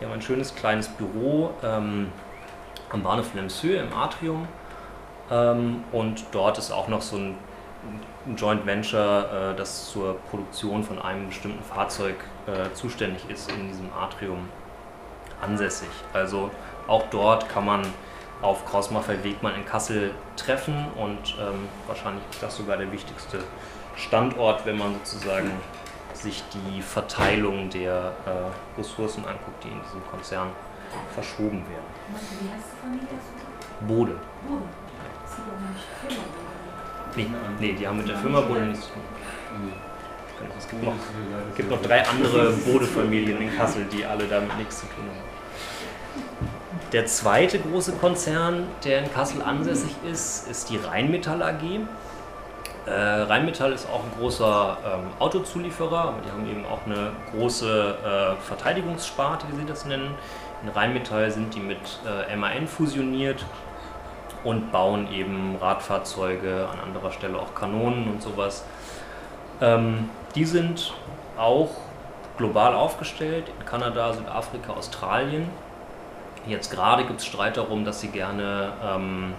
Die 0.00 0.04
haben 0.04 0.12
ein 0.12 0.22
schönes 0.22 0.54
kleines 0.54 0.88
Büro 0.88 1.50
ähm, 1.62 2.12
am 2.90 3.02
Bahnhof 3.02 3.34
Lemsö 3.34 3.76
im 3.76 3.92
Atrium. 3.92 4.46
Ähm, 5.30 5.82
und 5.92 6.24
dort 6.32 6.58
ist 6.58 6.70
auch 6.70 6.88
noch 6.88 7.02
so 7.02 7.16
ein, 7.16 7.36
ein 8.26 8.36
Joint 8.36 8.66
Venture, 8.66 9.52
äh, 9.52 9.56
das 9.56 9.90
zur 9.90 10.18
Produktion 10.30 10.82
von 10.82 11.00
einem 11.00 11.28
bestimmten 11.28 11.62
Fahrzeug 11.62 12.16
äh, 12.46 12.72
zuständig 12.74 13.28
ist, 13.30 13.50
in 13.50 13.68
diesem 13.68 13.92
Atrium 13.92 14.48
ansässig. 15.40 15.88
Also 16.12 16.50
auch 16.86 17.04
dort 17.10 17.48
kann 17.48 17.64
man 17.64 17.86
auf 18.42 18.66
Kraus-Maffei 18.66 19.22
Wegmann 19.22 19.54
in 19.54 19.64
Kassel 19.64 20.12
treffen 20.36 20.86
und 20.96 21.36
ähm, 21.40 21.68
wahrscheinlich 21.86 22.22
ist 22.30 22.42
das 22.42 22.56
sogar 22.56 22.76
der 22.76 22.92
wichtigste 22.92 23.38
Standort, 23.96 24.66
wenn 24.66 24.76
man 24.76 24.94
sozusagen 25.04 25.50
sich 26.12 26.42
die 26.52 26.82
Verteilung 26.82 27.70
der 27.70 28.12
äh, 28.26 28.78
Ressourcen 28.78 29.24
anguckt, 29.24 29.64
die 29.64 29.68
in 29.68 29.80
diesem 29.82 30.06
Konzern 30.10 30.48
verschoben 31.14 31.64
werden. 31.68 31.84
Wie 32.08 32.50
heißt 32.50 32.64
die 32.72 32.86
Familie? 32.86 33.08
Bode. 33.86 34.20
Bode. 34.46 34.62
Nee, 37.16 37.26
nee, 37.60 37.72
die 37.72 37.86
haben 37.86 37.98
mit 37.98 38.08
der 38.08 38.16
Firma 38.16 38.40
Bode 38.42 38.60
nichts 38.60 38.86
zu 38.86 38.92
tun. 38.92 39.02
Es 40.58 40.68
gibt 40.68 40.82
noch, 40.82 40.92
gibt 41.56 41.70
noch 41.70 41.80
drei 41.80 42.06
andere 42.06 42.52
Bode-Familien 42.52 43.40
in 43.40 43.56
Kassel, 43.56 43.86
die 43.90 44.04
alle 44.04 44.26
damit 44.26 44.56
nichts 44.58 44.80
zu 44.80 44.86
tun 44.86 45.04
haben. 45.04 45.26
Der 46.92 47.06
zweite 47.06 47.58
große 47.58 47.92
Konzern, 47.92 48.66
der 48.84 49.00
in 49.00 49.12
Kassel 49.12 49.42
ansässig 49.42 49.90
ist, 50.10 50.48
ist 50.48 50.68
die 50.70 50.76
Rheinmetall 50.76 51.42
AG. 51.42 51.80
Äh, 52.86 52.92
Rheinmetall 52.92 53.72
ist 53.72 53.88
auch 53.88 54.04
ein 54.04 54.10
großer 54.18 54.76
ähm, 54.84 55.00
Autozulieferer, 55.18 55.98
aber 55.98 56.18
die 56.24 56.30
haben 56.30 56.48
eben 56.48 56.64
auch 56.66 56.86
eine 56.86 57.12
große 57.32 58.36
äh, 58.38 58.42
Verteidigungssparte, 58.42 59.46
wie 59.50 59.56
sie 59.56 59.66
das 59.66 59.86
nennen. 59.86 60.14
In 60.62 60.68
Rheinmetall 60.68 61.30
sind 61.30 61.54
die 61.54 61.60
mit 61.60 61.78
äh, 62.06 62.36
MAN 62.36 62.68
fusioniert 62.68 63.44
und 64.46 64.72
bauen 64.72 65.12
eben 65.12 65.56
Radfahrzeuge, 65.60 66.68
an 66.72 66.80
anderer 66.80 67.12
Stelle 67.12 67.38
auch 67.38 67.54
Kanonen 67.54 68.08
und 68.08 68.22
sowas. 68.22 68.64
Ähm, 69.60 70.08
die 70.34 70.44
sind 70.44 70.94
auch 71.38 71.70
global 72.38 72.74
aufgestellt 72.74 73.44
in 73.58 73.66
Kanada, 73.66 74.12
Südafrika, 74.12 74.72
Australien 74.72 75.48
Jetzt 76.46 76.70
gerade 76.70 77.04
gibt 77.04 77.20
es 77.20 77.26
Streit 77.26 77.56
darum, 77.56 77.84
dass 77.84 78.00
sie 78.00 78.08
gerne 78.08 78.72
ähm, 78.84 79.34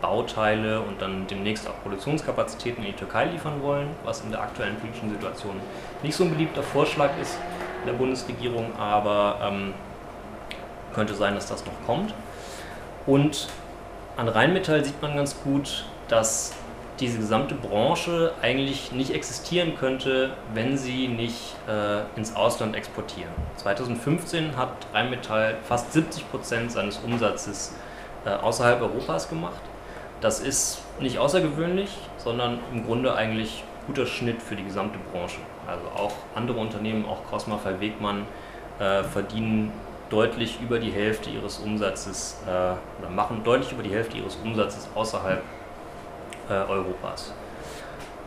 Bauteile 0.00 0.80
und 0.80 1.02
dann 1.02 1.26
demnächst 1.26 1.68
auch 1.68 1.74
Produktionskapazitäten 1.82 2.82
in 2.84 2.92
die 2.92 2.96
Türkei 2.96 3.26
liefern 3.26 3.62
wollen, 3.62 3.88
was 4.04 4.22
in 4.22 4.30
der 4.30 4.40
aktuellen 4.40 4.76
politischen 4.76 5.10
Situation 5.10 5.56
nicht 6.02 6.16
so 6.16 6.24
ein 6.24 6.30
beliebter 6.30 6.62
Vorschlag 6.62 7.10
ist 7.20 7.38
der 7.86 7.92
Bundesregierung, 7.92 8.72
aber 8.78 9.38
ähm, 9.42 9.74
könnte 10.94 11.14
sein, 11.14 11.34
dass 11.34 11.46
das 11.46 11.64
noch 11.66 11.86
kommt. 11.86 12.14
Und 13.06 13.48
an 14.18 14.28
Rheinmetall 14.28 14.84
sieht 14.84 15.00
man 15.00 15.14
ganz 15.14 15.40
gut, 15.42 15.84
dass 16.08 16.52
diese 16.98 17.18
gesamte 17.18 17.54
Branche 17.54 18.32
eigentlich 18.42 18.90
nicht 18.90 19.14
existieren 19.14 19.76
könnte, 19.78 20.30
wenn 20.52 20.76
sie 20.76 21.06
nicht 21.06 21.54
äh, 21.68 22.00
ins 22.18 22.34
Ausland 22.34 22.74
exportieren. 22.74 23.30
2015 23.58 24.56
hat 24.56 24.70
Rheinmetall 24.92 25.58
fast 25.62 25.92
70 25.92 26.28
Prozent 26.32 26.72
seines 26.72 26.98
Umsatzes 26.98 27.76
äh, 28.26 28.30
außerhalb 28.30 28.82
Europas 28.82 29.28
gemacht. 29.28 29.60
Das 30.20 30.40
ist 30.40 30.80
nicht 30.98 31.18
außergewöhnlich, 31.18 31.90
sondern 32.16 32.58
im 32.72 32.84
Grunde 32.84 33.14
eigentlich 33.14 33.62
guter 33.86 34.06
Schnitt 34.06 34.42
für 34.42 34.56
die 34.56 34.64
gesamte 34.64 34.98
Branche. 35.12 35.38
Also 35.68 35.84
auch 35.96 36.14
andere 36.34 36.58
Unternehmen, 36.58 37.06
auch 37.06 37.22
Cosma 37.30 37.60
Wegmann, 37.78 38.26
äh, 38.80 39.04
verdienen 39.04 39.70
deutlich 40.10 40.58
über 40.60 40.78
die 40.78 40.90
Hälfte 40.90 41.30
ihres 41.30 41.58
Umsatzes 41.58 42.40
äh, 42.46 42.50
oder 42.50 43.10
machen 43.10 43.42
deutlich 43.44 43.72
über 43.72 43.82
die 43.82 43.90
Hälfte 43.90 44.16
ihres 44.18 44.36
Umsatzes 44.36 44.88
außerhalb 44.94 45.42
äh, 46.48 46.52
Europas. 46.52 47.32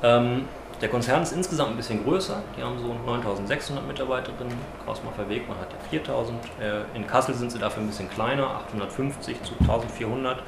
Ähm, 0.03 0.45
der 0.81 0.89
Konzern 0.89 1.21
ist 1.21 1.31
insgesamt 1.31 1.71
ein 1.71 1.77
bisschen 1.77 2.03
größer. 2.03 2.41
Die 2.57 2.63
haben 2.63 2.79
so 2.79 2.95
9600 3.05 3.87
Mitarbeiterinnen. 3.87 4.57
Krausmacher 4.83 5.29
Wegmann 5.29 5.59
hat 5.59 5.71
ja 5.71 5.77
4000. 5.89 6.39
Äh, 6.59 6.97
in 6.97 7.05
Kassel 7.05 7.35
sind 7.35 7.51
sie 7.51 7.59
dafür 7.59 7.83
ein 7.83 7.87
bisschen 7.87 8.09
kleiner, 8.09 8.47
850 8.67 9.43
zu 9.43 9.53
1400. 9.61 10.41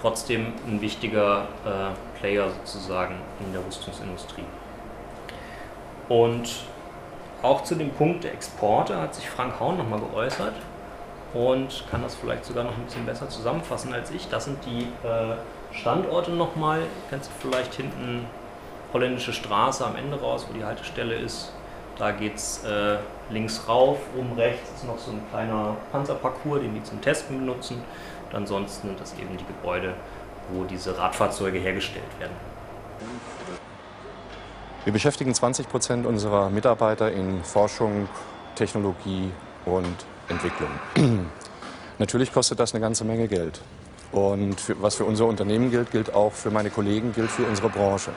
Trotzdem 0.00 0.52
ein 0.66 0.80
wichtiger 0.80 1.48
äh, 1.64 2.18
Player 2.18 2.48
sozusagen 2.64 3.16
in 3.40 3.52
der 3.52 3.64
Rüstungsindustrie. 3.64 4.44
Und 6.08 6.64
auch 7.42 7.62
zu 7.62 7.74
dem 7.74 7.90
Punkt 7.90 8.24
der 8.24 8.32
Exporte 8.32 9.00
hat 9.00 9.14
sich 9.14 9.28
Frank 9.28 9.60
Haun 9.60 9.76
nochmal 9.76 10.00
geäußert 10.00 10.54
und 11.34 11.84
kann 11.90 12.02
das 12.02 12.14
vielleicht 12.14 12.44
sogar 12.44 12.64
noch 12.64 12.76
ein 12.76 12.84
bisschen 12.84 13.04
besser 13.04 13.28
zusammenfassen 13.28 13.92
als 13.92 14.10
ich. 14.12 14.28
Das 14.28 14.44
sind 14.44 14.58
die 14.64 14.84
äh, 15.06 15.34
Standorte 15.72 16.30
nochmal. 16.30 16.80
Kennst 17.10 17.30
du 17.30 17.48
vielleicht 17.48 17.74
hinten 17.74 18.26
Holländische 18.92 19.32
Straße 19.32 19.84
am 19.84 19.96
Ende 19.96 20.20
raus, 20.20 20.46
wo 20.48 20.56
die 20.56 20.64
Haltestelle 20.64 21.16
ist. 21.16 21.52
Da 21.98 22.12
geht 22.12 22.36
es 22.36 22.62
äh, 22.64 22.98
links 23.28 23.68
rauf, 23.68 23.98
oben 24.16 24.32
rechts 24.34 24.70
ist 24.76 24.84
noch 24.86 24.98
so 24.98 25.10
ein 25.10 25.20
kleiner 25.30 25.76
Panzerparcours, 25.90 26.60
den 26.60 26.74
die 26.74 26.82
zum 26.84 27.00
Testen 27.00 27.40
benutzen. 27.40 27.82
Und 28.30 28.36
ansonsten 28.36 28.88
sind 28.88 29.00
das 29.00 29.14
eben 29.14 29.36
die 29.36 29.44
Gebäude, 29.44 29.94
wo 30.52 30.62
diese 30.64 30.96
Radfahrzeuge 30.96 31.58
hergestellt 31.58 32.04
werden. 32.20 32.34
Wir 34.84 34.92
beschäftigen 34.92 35.34
20 35.34 35.68
Prozent 35.68 36.06
unserer 36.06 36.50
Mitarbeiter 36.50 37.10
in 37.10 37.42
Forschung, 37.42 38.08
Technologie 38.54 39.32
und 39.64 39.96
Entwicklung. 40.28 40.70
Natürlich 41.98 42.32
kostet 42.32 42.58
das 42.60 42.74
eine 42.74 42.80
ganze 42.80 43.04
Menge 43.04 43.28
Geld. 43.28 43.60
Und 44.12 44.60
für, 44.60 44.80
was 44.80 44.94
für 44.94 45.04
unser 45.04 45.26
Unternehmen 45.26 45.70
gilt, 45.70 45.90
gilt 45.90 46.14
auch 46.14 46.32
für 46.32 46.50
meine 46.50 46.70
Kollegen, 46.70 47.12
gilt 47.12 47.30
für 47.30 47.44
unsere 47.46 47.68
Branche. 47.68 48.10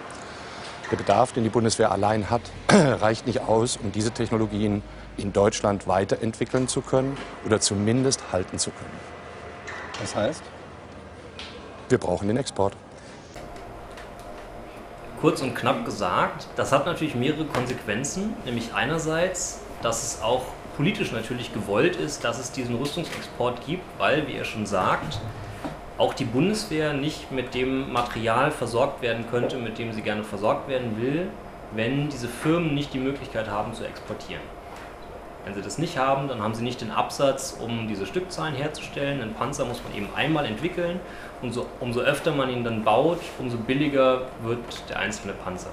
Der 0.92 0.96
Bedarf, 0.96 1.34
den 1.34 1.44
die 1.44 1.50
Bundeswehr 1.50 1.92
allein 1.92 2.30
hat, 2.30 2.42
reicht 2.70 3.28
nicht 3.28 3.42
aus, 3.42 3.78
um 3.78 3.92
diese 3.92 4.12
Technologien 4.12 4.84
in 5.18 5.34
Deutschland 5.34 5.88
weiterentwickeln 5.88 6.68
zu 6.68 6.82
können 6.82 7.18
oder 7.46 7.60
zumindest 7.60 8.32
halten 8.32 8.60
zu 8.60 8.72
können. 8.72 9.00
Das 10.00 10.16
heißt? 10.16 10.44
Wir 11.90 11.98
brauchen 11.98 12.28
den 12.28 12.38
Export. 12.38 12.74
Kurz 15.20 15.42
und 15.42 15.56
knapp 15.56 15.84
gesagt, 15.84 16.48
das 16.56 16.72
hat 16.72 16.86
natürlich 16.86 17.16
mehrere 17.16 17.46
Konsequenzen, 17.46 18.36
nämlich 18.46 18.74
einerseits, 18.76 19.60
dass 19.82 20.04
es 20.04 20.22
auch 20.22 20.44
politisch 20.78 21.12
natürlich 21.12 21.54
gewollt 21.54 21.96
ist, 21.96 22.24
dass 22.24 22.40
es 22.40 22.52
diesen 22.52 22.76
Rüstungsexport 22.76 23.66
gibt, 23.66 23.84
weil, 23.98 24.28
wie 24.28 24.36
er 24.36 24.46
schon 24.46 24.68
sagt, 24.68 25.20
auch 25.98 26.14
die 26.14 26.26
Bundeswehr 26.26 26.94
nicht 26.94 27.32
mit 27.32 27.56
dem 27.56 27.92
Material 27.92 28.52
versorgt 28.52 29.02
werden 29.02 29.26
könnte, 29.30 29.58
mit 29.58 29.80
dem 29.80 29.92
sie 29.92 30.04
gerne 30.04 30.24
versorgt 30.24 30.70
werden 30.70 31.02
will, 31.02 31.28
wenn 31.74 32.10
diese 32.10 32.28
Firmen 32.28 32.76
nicht 32.76 32.94
die 32.94 33.00
Möglichkeit 33.00 33.50
haben 33.50 33.74
zu 33.74 33.84
exportieren. 33.84 34.44
Wenn 35.44 35.56
sie 35.56 35.62
das 35.62 35.80
nicht 35.80 35.98
haben, 35.98 36.28
dann 36.28 36.44
haben 36.44 36.54
sie 36.54 36.64
nicht 36.64 36.82
den 36.82 36.92
Absatz, 36.92 37.58
um 37.60 37.88
diese 37.88 38.06
Stückzahlen 38.06 38.54
herzustellen. 38.54 39.22
Ein 39.22 39.34
Panzer 39.34 39.66
muss 39.66 39.82
man 39.84 39.96
eben 39.96 40.10
einmal 40.16 40.46
entwickeln 40.46 41.00
und 41.42 41.54
so, 41.54 41.66
umso 41.80 42.02
öfter 42.02 42.34
man 42.34 42.50
ihn 42.50 42.64
dann 42.64 42.84
baut, 42.84 43.20
umso 43.40 43.58
billiger 43.58 44.24
wird 44.44 44.60
der 44.90 45.00
einzelne 45.00 45.34
Panzer. 45.34 45.70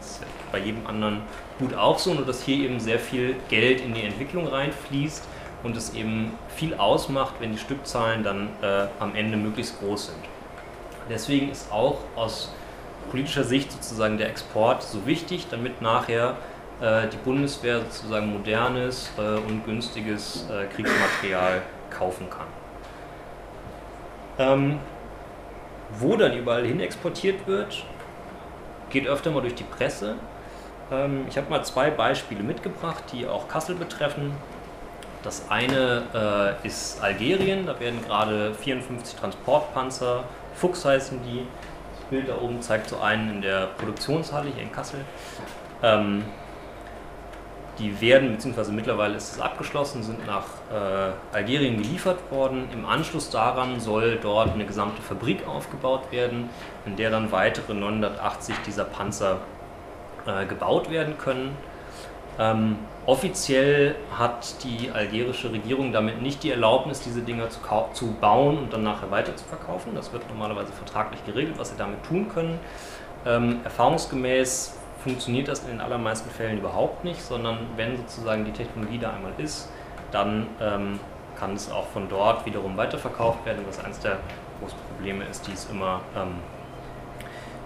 Das 0.00 0.10
ist 0.10 0.22
bei 0.50 0.58
jedem 0.58 0.86
anderen 0.86 1.22
Gut 1.58 1.74
auch 1.74 1.98
so, 1.98 2.14
nur 2.14 2.24
dass 2.24 2.42
hier 2.42 2.64
eben 2.64 2.78
sehr 2.78 2.98
viel 2.98 3.34
Geld 3.48 3.80
in 3.80 3.94
die 3.94 4.02
Entwicklung 4.02 4.46
reinfließt 4.46 5.26
und 5.64 5.76
es 5.76 5.92
eben 5.94 6.32
viel 6.48 6.74
ausmacht, 6.74 7.34
wenn 7.40 7.52
die 7.52 7.58
Stückzahlen 7.58 8.22
dann 8.22 8.48
äh, 8.62 8.86
am 9.00 9.14
Ende 9.16 9.36
möglichst 9.36 9.80
groß 9.80 10.06
sind. 10.06 10.24
Deswegen 11.10 11.50
ist 11.50 11.72
auch 11.72 11.98
aus 12.14 12.52
politischer 13.10 13.44
Sicht 13.44 13.72
sozusagen 13.72 14.18
der 14.18 14.28
Export 14.28 14.82
so 14.82 15.06
wichtig, 15.06 15.46
damit 15.50 15.82
nachher 15.82 16.36
äh, 16.80 17.08
die 17.08 17.16
Bundeswehr 17.16 17.80
sozusagen 17.80 18.32
modernes 18.32 19.10
äh, 19.18 19.20
und 19.20 19.64
günstiges 19.64 20.46
äh, 20.50 20.66
Kriegsmaterial 20.66 21.62
kaufen 21.90 22.28
kann. 22.30 22.46
Ähm, 24.38 24.78
wo 25.98 26.16
dann 26.16 26.36
überall 26.36 26.64
hin 26.64 26.80
exportiert 26.80 27.46
wird, 27.46 27.84
geht 28.90 29.06
öfter 29.06 29.30
mal 29.30 29.40
durch 29.40 29.54
die 29.54 29.64
Presse. 29.64 30.16
Ähm, 30.90 31.26
ich 31.28 31.36
habe 31.36 31.50
mal 31.50 31.64
zwei 31.64 31.90
Beispiele 31.90 32.42
mitgebracht, 32.42 33.04
die 33.12 33.26
auch 33.26 33.48
Kassel 33.48 33.74
betreffen. 33.74 34.32
Das 35.22 35.50
eine 35.50 36.56
äh, 36.62 36.66
ist 36.66 37.02
Algerien, 37.02 37.66
da 37.66 37.78
werden 37.80 38.02
gerade 38.04 38.54
54 38.54 39.18
Transportpanzer, 39.18 40.24
Fuchs 40.54 40.84
heißen 40.84 41.20
die. 41.24 41.46
Das 41.96 42.04
Bild 42.10 42.28
da 42.28 42.40
oben 42.40 42.62
zeigt 42.62 42.88
so 42.88 42.98
einen 43.00 43.30
in 43.30 43.42
der 43.42 43.66
Produktionshalle 43.78 44.50
hier 44.50 44.62
in 44.62 44.72
Kassel. 44.72 45.00
Ähm, 45.82 46.24
die 47.78 48.00
werden, 48.00 48.32
beziehungsweise 48.32 48.72
mittlerweile 48.72 49.14
ist 49.14 49.34
es 49.34 49.40
abgeschlossen, 49.40 50.02
sind 50.02 50.26
nach 50.26 50.44
äh, 50.72 51.36
Algerien 51.36 51.80
geliefert 51.80 52.18
worden. 52.30 52.68
Im 52.72 52.84
Anschluss 52.84 53.30
daran 53.30 53.78
soll 53.78 54.18
dort 54.20 54.54
eine 54.54 54.64
gesamte 54.64 55.00
Fabrik 55.00 55.46
aufgebaut 55.46 56.10
werden, 56.10 56.50
in 56.86 56.96
der 56.96 57.10
dann 57.10 57.30
weitere 57.30 57.74
980 57.74 58.56
dieser 58.66 58.84
Panzer 58.84 59.38
äh, 60.28 60.46
gebaut 60.46 60.90
werden 60.90 61.18
können. 61.18 61.56
Ähm, 62.38 62.76
offiziell 63.06 63.96
hat 64.16 64.62
die 64.62 64.90
algerische 64.92 65.50
Regierung 65.50 65.92
damit 65.92 66.22
nicht 66.22 66.44
die 66.44 66.50
Erlaubnis, 66.50 67.00
diese 67.00 67.22
Dinger 67.22 67.50
zu, 67.50 67.58
zu 67.94 68.12
bauen 68.20 68.58
und 68.58 68.72
dann 68.72 68.84
nachher 68.84 69.10
weiter 69.10 69.34
zu 69.34 69.44
verkaufen. 69.44 69.92
Das 69.94 70.12
wird 70.12 70.28
normalerweise 70.28 70.72
vertraglich 70.72 71.24
geregelt, 71.26 71.58
was 71.58 71.70
sie 71.70 71.76
damit 71.76 72.04
tun 72.04 72.28
können. 72.28 72.60
Ähm, 73.26 73.60
erfahrungsgemäß 73.64 74.78
funktioniert 75.02 75.48
das 75.48 75.60
in 75.60 75.68
den 75.68 75.80
allermeisten 75.80 76.30
Fällen 76.30 76.58
überhaupt 76.58 77.04
nicht, 77.04 77.20
sondern 77.22 77.58
wenn 77.76 77.96
sozusagen 77.96 78.44
die 78.44 78.52
Technologie 78.52 78.98
da 78.98 79.10
einmal 79.10 79.32
ist, 79.38 79.68
dann 80.12 80.46
ähm, 80.60 81.00
kann 81.38 81.54
es 81.54 81.70
auch 81.70 81.86
von 81.88 82.08
dort 82.08 82.44
wiederum 82.46 82.76
weiterverkauft 82.76 83.44
werden, 83.46 83.64
was 83.66 83.82
eines 83.84 83.98
der 84.00 84.18
großen 84.60 84.78
Probleme 84.94 85.24
ist, 85.24 85.46
die, 85.46 85.52
immer, 85.72 86.00
ähm, 86.16 86.34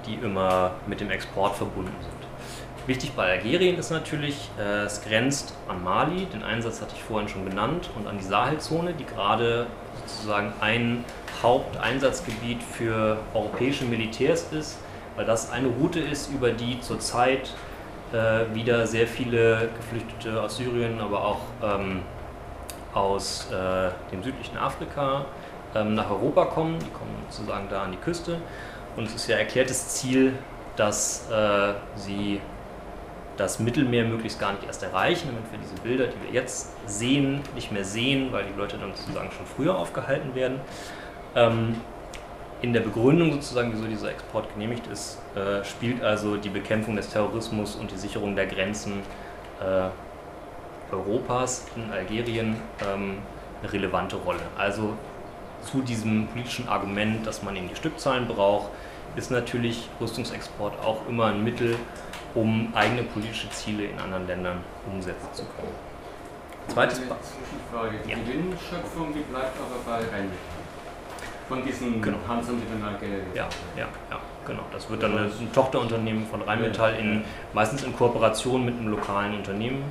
die 0.07 0.15
immer 0.15 0.73
mit 0.87 1.01
dem 1.01 1.11
Export 1.11 1.55
verbunden 1.57 1.97
sind. 2.01 2.32
Wichtig 2.87 3.13
bei 3.13 3.31
Algerien 3.35 3.79
ist 3.79 3.91
natürlich, 3.91 4.51
äh, 4.59 4.85
es 4.85 5.03
grenzt 5.03 5.55
an 5.69 5.85
Mali, 5.85 6.27
den 6.27 6.43
Einsatz 6.43 6.81
hatte 6.81 6.95
ich 6.97 7.03
vorhin 7.03 7.29
schon 7.29 7.49
genannt, 7.49 7.89
und 7.97 8.09
an 8.09 8.19
die 8.19 8.25
Sahelzone, 8.25 8.93
die 8.95 9.05
gerade 9.05 9.67
sozusagen 10.05 10.53
ein 10.61 11.05
Haupteinsatzgebiet 11.43 12.61
für 12.61 13.19
europäische 13.35 13.85
Militärs 13.85 14.53
ist, 14.53 14.79
weil 15.15 15.25
das 15.25 15.53
eine 15.53 15.69
Route 15.69 16.01
ist, 16.01 16.33
über 16.33 16.51
die 16.51 16.81
zurzeit 16.81 17.53
äh, 18.13 18.53
wieder 18.53 18.87
sehr 18.89 19.07
viele 19.07 19.69
Geflüchtete 19.77 20.43
aus 20.43 20.57
Syrien, 20.57 21.01
aber 21.01 21.25
auch 21.25 21.41
ähm, 21.63 22.01
aus 22.95 23.47
äh, 23.53 23.91
dem 24.11 24.25
südlichen 24.25 24.59
Afrika 24.59 25.27
ähm, 25.75 25.95
nach 25.95 26.11
Europa 26.11 26.47
kommen. 26.47 26.79
Die 26.81 26.91
kommen 26.91 27.15
sozusagen 27.29 27.69
da 27.71 27.85
an 27.85 27.93
die 27.93 27.99
Küste. 27.99 28.39
Und 28.97 29.07
es 29.07 29.15
ist 29.15 29.29
ja 29.29 29.37
erklärtes 29.37 29.89
Ziel, 29.89 30.33
dass 30.77 31.31
äh, 31.31 31.75
sie 31.97 32.41
das 33.37 33.59
Mittelmeer 33.59 34.05
möglichst 34.05 34.39
gar 34.39 34.53
nicht 34.53 34.65
erst 34.65 34.83
erreichen, 34.83 35.29
damit 35.29 35.51
wir 35.51 35.59
diese 35.59 35.81
Bilder, 35.83 36.07
die 36.07 36.27
wir 36.27 36.33
jetzt 36.33 36.71
sehen, 36.87 37.41
nicht 37.55 37.73
mehr 37.73 37.85
sehen, 37.85 38.33
weil 38.33 38.45
die 38.45 38.59
Leute 38.59 38.77
dann 38.77 38.95
sozusagen 38.95 39.31
schon 39.33 39.47
früher 39.47 39.77
aufgehalten 39.77 40.35
werden. 40.35 40.61
Ähm, 41.35 41.77
in 42.61 42.73
der 42.73 42.81
Begründung 42.81 43.33
sozusagen, 43.33 43.73
wieso 43.73 43.87
dieser 43.87 44.11
Export 44.11 44.53
genehmigt 44.55 44.87
ist, 44.87 45.19
äh, 45.35 45.65
spielt 45.65 46.03
also 46.03 46.37
die 46.37 46.49
Bekämpfung 46.49 46.95
des 46.95 47.11
Terrorismus 47.11 47.75
und 47.75 47.91
die 47.91 47.97
Sicherung 47.97 48.37
der 48.37 48.47
Grenzen 48.47 49.01
äh, 49.61 49.89
Europas 50.95 51.67
in 51.75 51.91
Algerien 51.91 52.57
ähm, 52.87 53.19
eine 53.61 53.73
relevante 53.73 54.17
Rolle. 54.17 54.41
Also 54.57 54.95
zu 55.65 55.81
diesem 55.81 56.29
politischen 56.29 56.69
Argument, 56.69 57.27
dass 57.27 57.43
man 57.43 57.57
eben 57.57 57.69
die 57.69 57.77
Stückzahlen 57.77 58.29
braucht, 58.29 58.71
ist 59.17 59.31
natürlich 59.31 59.89
Rüstungsexport 60.01 60.75
auch 60.85 61.09
immer 61.09 61.27
ein 61.27 61.43
Mittel, 61.43 61.77
um 62.35 62.73
eigene 62.75 63.03
politische 63.03 63.51
Ziele 63.51 63.85
in 63.85 63.99
anderen 63.99 64.27
Ländern 64.27 64.59
umsetzen 64.91 65.29
zu 65.33 65.43
können. 65.45 65.75
Zweites 66.69 66.99
Eine 67.01 67.09
Zwischenfrage. 67.09 67.99
Die 68.05 68.11
ja. 68.11 68.17
Gewinnschöpfung, 68.17 69.13
die 69.13 69.21
bleibt 69.21 69.57
aber 69.59 69.83
bei 69.85 69.99
Rheinmetall. 69.99 70.63
Von 71.49 71.65
diesen 71.65 72.01
genau. 72.01 72.19
Panzern, 72.27 72.57
die 72.57 72.83
dann 72.83 72.99
Geld. 73.01 73.25
Ja, 73.35 73.49
ja, 73.77 73.89
ja, 74.11 74.21
genau. 74.47 74.63
Das 74.73 74.89
wird 74.89 75.03
dann 75.03 75.19
ein 75.19 75.53
Tochterunternehmen 75.53 76.27
von 76.27 76.41
Rheinmetall, 76.43 76.95
in, 76.95 77.25
meistens 77.53 77.83
in 77.83 77.95
Kooperation 77.95 78.65
mit 78.65 78.79
einem 78.79 78.89
lokalen 78.89 79.35
Unternehmen. 79.35 79.91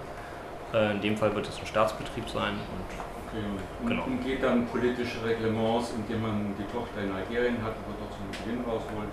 Äh, 0.74 0.92
in 0.92 1.02
dem 1.02 1.18
Fall 1.18 1.36
wird 1.36 1.48
es 1.48 1.60
ein 1.60 1.66
Staatsbetrieb 1.66 2.28
sein. 2.30 2.54
Und, 2.54 3.38
okay. 3.38 3.46
und 3.82 3.90
genau. 3.90 4.04
umgeht 4.06 4.42
dann 4.42 4.66
politische 4.68 5.24
Reglements, 5.24 5.94
indem 5.96 6.22
man 6.22 6.56
die 6.58 6.66
Tochter 6.74 7.04
in 7.04 7.12
Algerien 7.12 7.58
hat, 7.62 7.76
aber 7.76 7.94
dort 8.00 8.14
so 8.14 8.24
einen 8.24 8.32
Gewinn 8.32 8.66
rausholt 8.66 9.12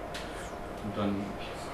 und 0.85 0.97
dann 0.97 1.17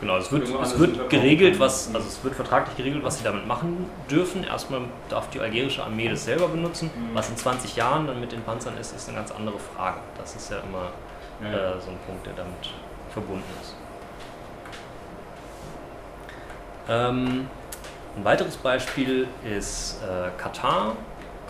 Genau, 0.00 0.16
es 0.16 0.30
wird, 0.30 0.48
es 0.48 0.78
wird 0.78 1.08
geregelt, 1.08 1.58
was, 1.60 1.94
also 1.94 2.06
es 2.06 2.22
wird 2.24 2.34
vertraglich 2.34 2.76
geregelt, 2.76 3.04
was 3.04 3.18
sie 3.18 3.24
damit 3.24 3.46
machen 3.46 3.88
dürfen. 4.10 4.44
Erstmal 4.44 4.82
darf 5.08 5.30
die 5.30 5.40
algerische 5.40 5.82
Armee 5.82 6.08
das 6.08 6.24
selber 6.24 6.48
benutzen. 6.48 6.90
Mhm. 6.94 7.14
Was 7.14 7.30
in 7.30 7.36
20 7.36 7.76
Jahren 7.76 8.06
dann 8.06 8.20
mit 8.20 8.32
den 8.32 8.42
Panzern 8.42 8.76
ist, 8.76 8.94
ist 8.94 9.08
eine 9.08 9.18
ganz 9.18 9.30
andere 9.30 9.58
Frage. 9.58 9.98
Das 10.18 10.34
ist 10.34 10.50
ja 10.50 10.58
immer. 10.58 10.90
Äh, 11.42 11.80
so 11.80 11.90
ein 11.90 11.98
Punkt, 12.06 12.24
der 12.26 12.32
damit 12.34 12.70
verbunden 13.12 13.42
ist. 13.60 13.74
Ähm, 16.88 17.48
ein 18.16 18.24
weiteres 18.24 18.56
Beispiel 18.56 19.26
ist 19.44 20.00
äh, 20.02 20.30
Katar. 20.40 20.96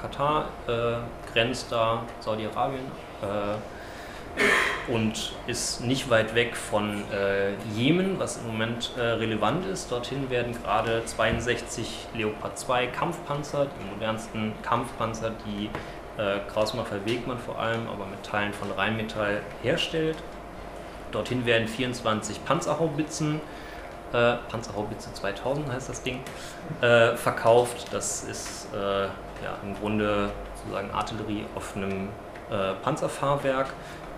Katar 0.01 0.49
äh, 0.67 1.33
grenzt 1.33 1.71
da 1.71 2.03
Saudi-Arabien. 2.21 2.85
Äh, 3.23 3.57
und 4.89 5.33
ist 5.47 5.81
nicht 5.81 6.11
weit 6.11 6.35
weg 6.35 6.57
von 6.57 7.03
äh, 7.11 7.55
Jemen, 7.75 8.19
was 8.19 8.39
im 8.39 8.49
Moment 8.49 8.93
äh, 8.97 9.01
relevant 9.01 9.67
ist. 9.67 9.91
Dorthin 9.91 10.29
werden 10.31 10.55
gerade 10.63 11.05
62 11.05 12.09
Leopard 12.15 12.59
2 12.59 12.89
Kampfpanzer, 12.89 13.67
die 13.67 13.95
modernsten 13.95 14.53
Kampfpanzer, 14.63 15.33
die 15.47 15.71
äh, 16.21 16.41
Krausmacher 16.53 17.05
Wegmann 17.05 17.39
vor 17.39 17.59
allem, 17.59 17.89
aber 17.89 18.07
mit 18.07 18.23
Teilen 18.23 18.53
von 18.53 18.71
Rheinmetall 18.71 19.41
herstellt. 19.63 20.17
Dorthin 21.13 21.47
werden 21.47 21.69
24 21.69 22.45
Panzerhaubitzen, 22.45 23.41
äh, 24.13 24.35
Panzerhaubitze 24.49 25.13
2000 25.13 25.73
heißt 25.73 25.89
das 25.89 26.03
Ding, 26.03 26.21
äh, 26.81 27.17
verkauft. 27.17 27.87
Das 27.93 28.25
ist 28.25 28.69
äh, 28.75 29.05
ja, 29.05 29.11
im 29.63 29.75
Grunde 29.75 30.31
sozusagen 30.57 30.91
Artillerie 30.91 31.47
auf 31.55 31.77
einem 31.77 32.09
äh, 32.51 32.75
Panzerfahrwerk 32.83 33.69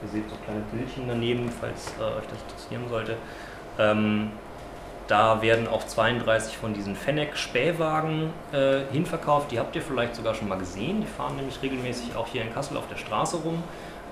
Ihr 0.02 0.08
seht 0.08 0.28
so 0.28 0.36
kleine 0.44 0.60
Bildchen 0.72 1.08
daneben, 1.08 1.50
falls 1.50 1.94
äh, 1.98 2.02
euch 2.02 2.26
das 2.28 2.40
interessieren 2.42 2.88
sollte. 2.88 3.16
Ähm, 3.78 4.30
da 5.08 5.40
werden 5.40 5.68
auch 5.68 5.86
32 5.86 6.56
von 6.56 6.74
diesen 6.74 6.96
Fennec-Spähwagen 6.96 8.30
äh, 8.52 8.80
hinverkauft. 8.92 9.52
Die 9.52 9.58
habt 9.58 9.74
ihr 9.76 9.82
vielleicht 9.82 10.16
sogar 10.16 10.34
schon 10.34 10.48
mal 10.48 10.58
gesehen. 10.58 11.00
Die 11.00 11.06
fahren 11.06 11.36
nämlich 11.36 11.62
regelmäßig 11.62 12.16
auch 12.16 12.26
hier 12.26 12.42
in 12.42 12.52
Kassel 12.52 12.76
auf 12.76 12.88
der 12.88 12.96
Straße 12.96 13.36
rum, 13.38 13.62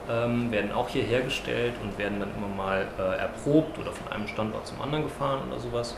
ähm, 0.09 0.50
werden 0.53 0.72
auch 0.72 0.88
hier 0.88 1.03
hergestellt 1.03 1.74
und 1.83 1.98
werden 1.98 2.20
dann 2.20 2.31
immer 2.37 2.48
mal 2.48 2.87
äh, 2.98 3.18
erprobt 3.18 3.79
oder 3.79 3.90
von 3.90 4.11
einem 4.12 4.29
Standort 4.29 4.66
zum 4.66 4.81
anderen 4.81 5.05
gefahren 5.05 5.40
oder 5.50 5.59
sowas. 5.59 5.96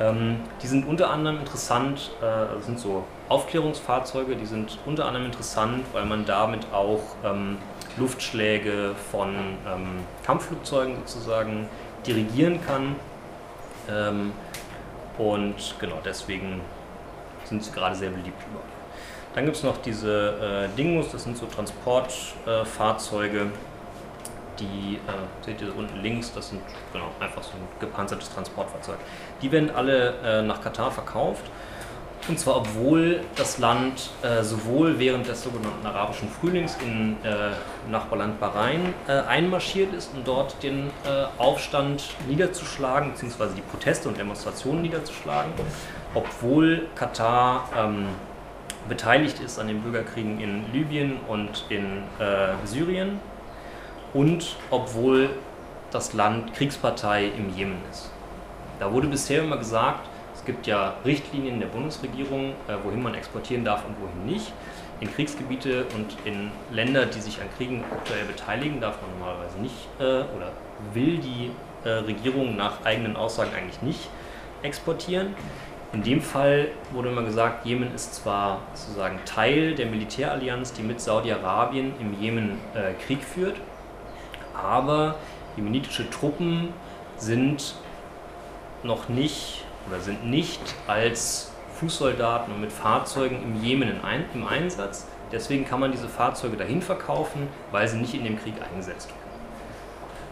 Ähm, 0.00 0.40
die 0.62 0.66
sind 0.66 0.86
unter 0.86 1.10
anderem 1.10 1.38
interessant, 1.38 2.12
äh, 2.22 2.62
sind 2.62 2.78
so 2.78 3.04
Aufklärungsfahrzeuge, 3.28 4.36
die 4.36 4.46
sind 4.46 4.78
unter 4.86 5.06
anderem 5.06 5.26
interessant, 5.26 5.84
weil 5.92 6.04
man 6.04 6.24
damit 6.24 6.72
auch 6.72 7.02
ähm, 7.24 7.58
Luftschläge 7.96 8.94
von 9.10 9.34
ähm, 9.34 10.04
Kampfflugzeugen 10.24 10.96
sozusagen 11.04 11.68
dirigieren 12.06 12.64
kann. 12.64 12.96
Ähm, 13.90 14.32
und 15.18 15.74
genau 15.80 15.98
deswegen 16.04 16.60
sind 17.44 17.64
sie 17.64 17.72
gerade 17.72 17.96
sehr 17.96 18.10
beliebt 18.10 18.40
überall. 18.50 18.64
Dann 19.34 19.44
gibt 19.44 19.56
es 19.56 19.62
noch 19.62 19.78
diese 19.78 20.68
äh, 20.72 20.76
Dingus, 20.76 21.10
das 21.10 21.24
sind 21.24 21.36
so 21.36 21.46
Transportfahrzeuge, 21.46 23.40
äh, 23.40 23.46
die, 24.58 24.98
seht 25.44 25.60
ihr 25.60 25.76
unten 25.76 26.00
links, 26.02 26.32
das 26.32 26.48
sind 26.50 26.60
genau, 26.92 27.06
einfach 27.20 27.42
so 27.42 27.50
ein 27.50 27.68
gepanzertes 27.78 28.28
Transportfahrzeug. 28.30 28.98
Die 29.42 29.52
werden 29.52 29.70
alle 29.74 30.14
äh, 30.24 30.42
nach 30.42 30.60
Katar 30.60 30.90
verkauft 30.90 31.44
und 32.28 32.38
zwar 32.38 32.56
obwohl 32.58 33.20
das 33.36 33.58
Land 33.58 34.10
äh, 34.22 34.42
sowohl 34.42 34.98
während 34.98 35.26
des 35.26 35.42
sogenannten 35.42 35.86
arabischen 35.86 36.28
Frühlings 36.28 36.76
in 36.84 37.16
äh, 37.24 37.52
Nachbarland 37.90 38.38
Bahrain 38.38 38.94
äh, 39.06 39.12
einmarschiert 39.12 39.94
ist, 39.94 40.10
um 40.14 40.24
dort 40.24 40.62
den 40.62 40.88
äh, 41.04 41.24
Aufstand 41.38 42.04
niederzuschlagen, 42.28 43.12
beziehungsweise 43.12 43.54
die 43.54 43.62
Proteste 43.62 44.08
und 44.08 44.18
Demonstrationen 44.18 44.82
niederzuschlagen, 44.82 45.52
obwohl 46.14 46.86
Katar 46.94 47.68
ähm, 47.76 48.08
beteiligt 48.88 49.40
ist 49.40 49.58
an 49.58 49.68
den 49.68 49.80
Bürgerkriegen 49.82 50.40
in 50.40 50.70
Libyen 50.72 51.18
und 51.28 51.64
in 51.70 52.02
äh, 52.18 52.54
Syrien 52.64 53.20
und 54.12 54.56
obwohl 54.70 55.30
das 55.90 56.12
Land 56.12 56.52
Kriegspartei 56.54 57.26
im 57.26 57.54
Jemen 57.56 57.78
ist. 57.90 58.10
Da 58.78 58.92
wurde 58.92 59.08
bisher 59.08 59.42
immer 59.42 59.56
gesagt, 59.56 60.08
gibt 60.48 60.66
ja 60.66 60.94
Richtlinien 61.04 61.60
der 61.60 61.66
Bundesregierung, 61.66 62.54
äh, 62.68 62.74
wohin 62.82 63.02
man 63.02 63.14
exportieren 63.14 63.66
darf 63.66 63.84
und 63.84 63.94
wohin 64.00 64.24
nicht. 64.24 64.50
In 64.98 65.12
Kriegsgebiete 65.12 65.84
und 65.94 66.16
in 66.24 66.50
Länder, 66.72 67.04
die 67.04 67.20
sich 67.20 67.38
an 67.42 67.48
Kriegen 67.58 67.84
aktuell 67.92 68.24
beteiligen, 68.24 68.80
darf 68.80 68.96
man 69.02 69.10
normalerweise 69.18 69.58
nicht 69.58 69.76
äh, 70.00 70.02
oder 70.02 70.52
will 70.94 71.18
die 71.18 71.50
äh, 71.84 71.90
Regierung 71.90 72.56
nach 72.56 72.82
eigenen 72.84 73.14
Aussagen 73.14 73.50
eigentlich 73.54 73.82
nicht 73.82 74.08
exportieren. 74.62 75.34
In 75.92 76.02
dem 76.02 76.22
Fall 76.22 76.68
wurde 76.92 77.10
immer 77.10 77.22
gesagt, 77.22 77.66
Jemen 77.66 77.94
ist 77.94 78.14
zwar 78.14 78.62
sozusagen 78.72 79.18
Teil 79.26 79.74
der 79.74 79.86
Militärallianz, 79.86 80.72
die 80.72 80.82
mit 80.82 80.98
Saudi-Arabien 80.98 81.92
im 82.00 82.18
Jemen 82.18 82.58
äh, 82.74 82.94
Krieg 83.04 83.22
führt, 83.22 83.56
aber 84.54 85.16
jemenitische 85.56 86.08
Truppen 86.08 86.72
sind 87.18 87.74
noch 88.82 89.08
nicht 89.08 89.64
oder 89.88 90.00
sind 90.00 90.24
nicht 90.24 90.60
als 90.86 91.52
Fußsoldaten 91.78 92.52
und 92.52 92.60
mit 92.60 92.72
Fahrzeugen 92.72 93.42
im 93.42 93.62
Jemen 93.62 94.00
im 94.34 94.46
Einsatz. 94.46 95.06
Deswegen 95.30 95.64
kann 95.66 95.80
man 95.80 95.92
diese 95.92 96.08
Fahrzeuge 96.08 96.56
dahin 96.56 96.82
verkaufen, 96.82 97.48
weil 97.70 97.86
sie 97.86 97.98
nicht 97.98 98.14
in 98.14 98.24
dem 98.24 98.38
Krieg 98.38 98.54
eingesetzt 98.62 99.08
werden. 99.08 99.20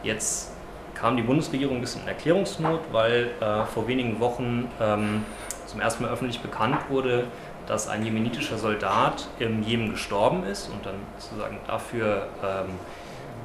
Jetzt 0.03 0.53
kam 0.95 1.17
die 1.17 1.23
Bundesregierung 1.23 1.77
ein 1.77 1.81
bisschen 1.81 2.03
in 2.03 2.09
Erklärungsnot, 2.09 2.81
weil 2.93 3.31
äh, 3.41 3.65
vor 3.65 3.87
wenigen 3.87 4.19
Wochen 4.19 4.71
ähm, 4.81 5.25
zum 5.67 5.81
ersten 5.81 6.05
Mal 6.05 6.13
öffentlich 6.13 6.41
bekannt 6.41 6.89
wurde, 6.89 7.25
dass 7.67 7.89
ein 7.89 8.05
jemenitischer 8.05 8.59
Soldat 8.59 9.29
im 9.39 9.63
Jemen 9.63 9.91
gestorben 9.91 10.45
ist 10.45 10.71
und 10.71 10.87
dann 10.87 10.95
sozusagen 11.19 11.59
dafür 11.67 12.29
ähm, 12.43 12.71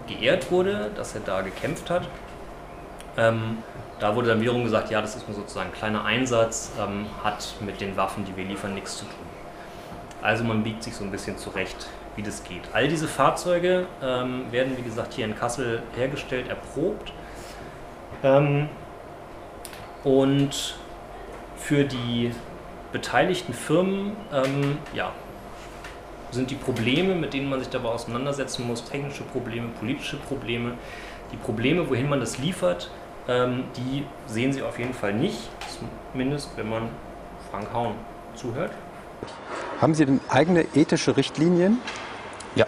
geehrt 0.07 0.51
wurde, 0.51 0.91
dass 0.95 1.15
er 1.15 1.21
da 1.21 1.41
gekämpft 1.41 1.89
hat. 1.89 2.07
Ähm, 3.17 3.57
da 4.01 4.15
wurde 4.15 4.29
dann 4.29 4.41
wiederum 4.41 4.63
gesagt, 4.63 4.89
ja, 4.89 4.99
das 4.99 5.15
ist 5.15 5.27
nur 5.27 5.37
sozusagen 5.37 5.69
ein 5.69 5.75
kleiner 5.75 6.03
Einsatz, 6.03 6.71
ähm, 6.79 7.05
hat 7.23 7.53
mit 7.61 7.79
den 7.79 7.95
Waffen, 7.95 8.25
die 8.25 8.35
wir 8.35 8.43
liefern, 8.43 8.73
nichts 8.73 8.97
zu 8.97 9.05
tun. 9.05 9.13
Also 10.23 10.43
man 10.43 10.63
biegt 10.63 10.81
sich 10.81 10.95
so 10.95 11.03
ein 11.03 11.11
bisschen 11.11 11.37
zurecht, 11.37 11.87
wie 12.15 12.23
das 12.23 12.43
geht. 12.43 12.63
All 12.73 12.87
diese 12.87 13.07
Fahrzeuge 13.07 13.85
ähm, 14.01 14.51
werden, 14.51 14.75
wie 14.75 14.81
gesagt, 14.81 15.13
hier 15.13 15.25
in 15.25 15.35
Kassel 15.35 15.83
hergestellt, 15.95 16.49
erprobt. 16.49 17.13
Ähm, 18.23 18.69
und 20.03 20.75
für 21.57 21.83
die 21.83 22.31
beteiligten 22.91 23.53
Firmen 23.53 24.13
ähm, 24.33 24.79
ja, 24.95 25.11
sind 26.31 26.49
die 26.49 26.55
Probleme, 26.55 27.13
mit 27.13 27.35
denen 27.35 27.51
man 27.51 27.59
sich 27.59 27.69
dabei 27.69 27.89
auseinandersetzen 27.89 28.65
muss, 28.65 28.83
technische 28.83 29.23
Probleme, 29.23 29.67
politische 29.79 30.17
Probleme, 30.17 30.73
die 31.31 31.37
Probleme, 31.37 31.87
wohin 31.87 32.09
man 32.09 32.19
das 32.19 32.39
liefert, 32.39 32.89
ähm, 33.31 33.63
die 33.77 34.05
sehen 34.27 34.53
Sie 34.53 34.61
auf 34.61 34.77
jeden 34.77 34.93
Fall 34.93 35.13
nicht, 35.13 35.49
zumindest 36.11 36.49
wenn 36.57 36.69
man 36.69 36.89
Frank 37.49 37.73
Haun 37.73 37.95
zuhört. 38.35 38.71
Haben 39.79 39.95
Sie 39.95 40.05
denn 40.05 40.19
eigene 40.29 40.65
ethische 40.75 41.17
Richtlinien? 41.17 41.79
Ja. 42.55 42.65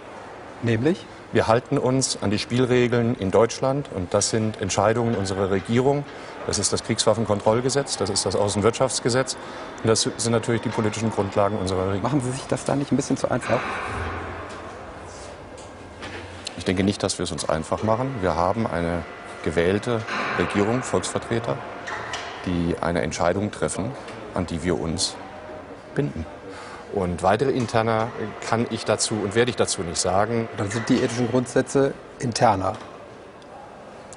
Nämlich? 0.62 1.04
Wir 1.32 1.48
halten 1.48 1.78
uns 1.78 2.22
an 2.22 2.30
die 2.30 2.38
Spielregeln 2.38 3.16
in 3.16 3.32
Deutschland 3.32 3.88
und 3.92 4.14
das 4.14 4.30
sind 4.30 4.60
Entscheidungen 4.60 5.16
unserer 5.16 5.50
Regierung. 5.50 6.04
Das 6.46 6.60
ist 6.60 6.72
das 6.72 6.84
Kriegswaffenkontrollgesetz, 6.84 7.96
das 7.96 8.08
ist 8.08 8.24
das 8.24 8.36
Außenwirtschaftsgesetz 8.36 9.36
und 9.82 9.88
das 9.88 10.02
sind 10.02 10.30
natürlich 10.30 10.62
die 10.62 10.68
politischen 10.68 11.10
Grundlagen 11.10 11.58
unserer 11.58 11.86
Regierung. 11.88 12.02
Machen 12.02 12.20
Sie 12.20 12.30
sich 12.30 12.46
das 12.46 12.64
da 12.64 12.76
nicht 12.76 12.92
ein 12.92 12.96
bisschen 12.96 13.16
zu 13.16 13.28
einfach? 13.30 13.58
Ich 16.56 16.64
denke 16.64 16.84
nicht, 16.84 17.02
dass 17.02 17.18
wir 17.18 17.24
es 17.24 17.32
uns 17.32 17.48
einfach 17.48 17.82
machen. 17.82 18.14
Wir 18.20 18.36
haben 18.36 18.66
eine 18.66 19.02
gewählte 19.44 20.00
Regierung, 20.38 20.82
Volksvertreter, 20.82 21.56
die 22.46 22.74
eine 22.80 23.02
Entscheidung 23.02 23.50
treffen, 23.50 23.92
an 24.34 24.46
die 24.46 24.64
wir 24.64 24.80
uns 24.80 25.14
binden. 25.94 26.26
Und 26.92 27.22
weitere 27.22 27.50
interner 27.50 28.08
kann 28.48 28.66
ich 28.70 28.84
dazu 28.84 29.14
und 29.14 29.34
werde 29.34 29.50
ich 29.50 29.56
dazu 29.56 29.82
nicht 29.82 29.98
sagen. 29.98 30.48
Dann 30.56 30.70
sind 30.70 30.88
die 30.88 31.00
ethischen 31.00 31.28
Grundsätze 31.28 31.92
interner. 32.20 32.74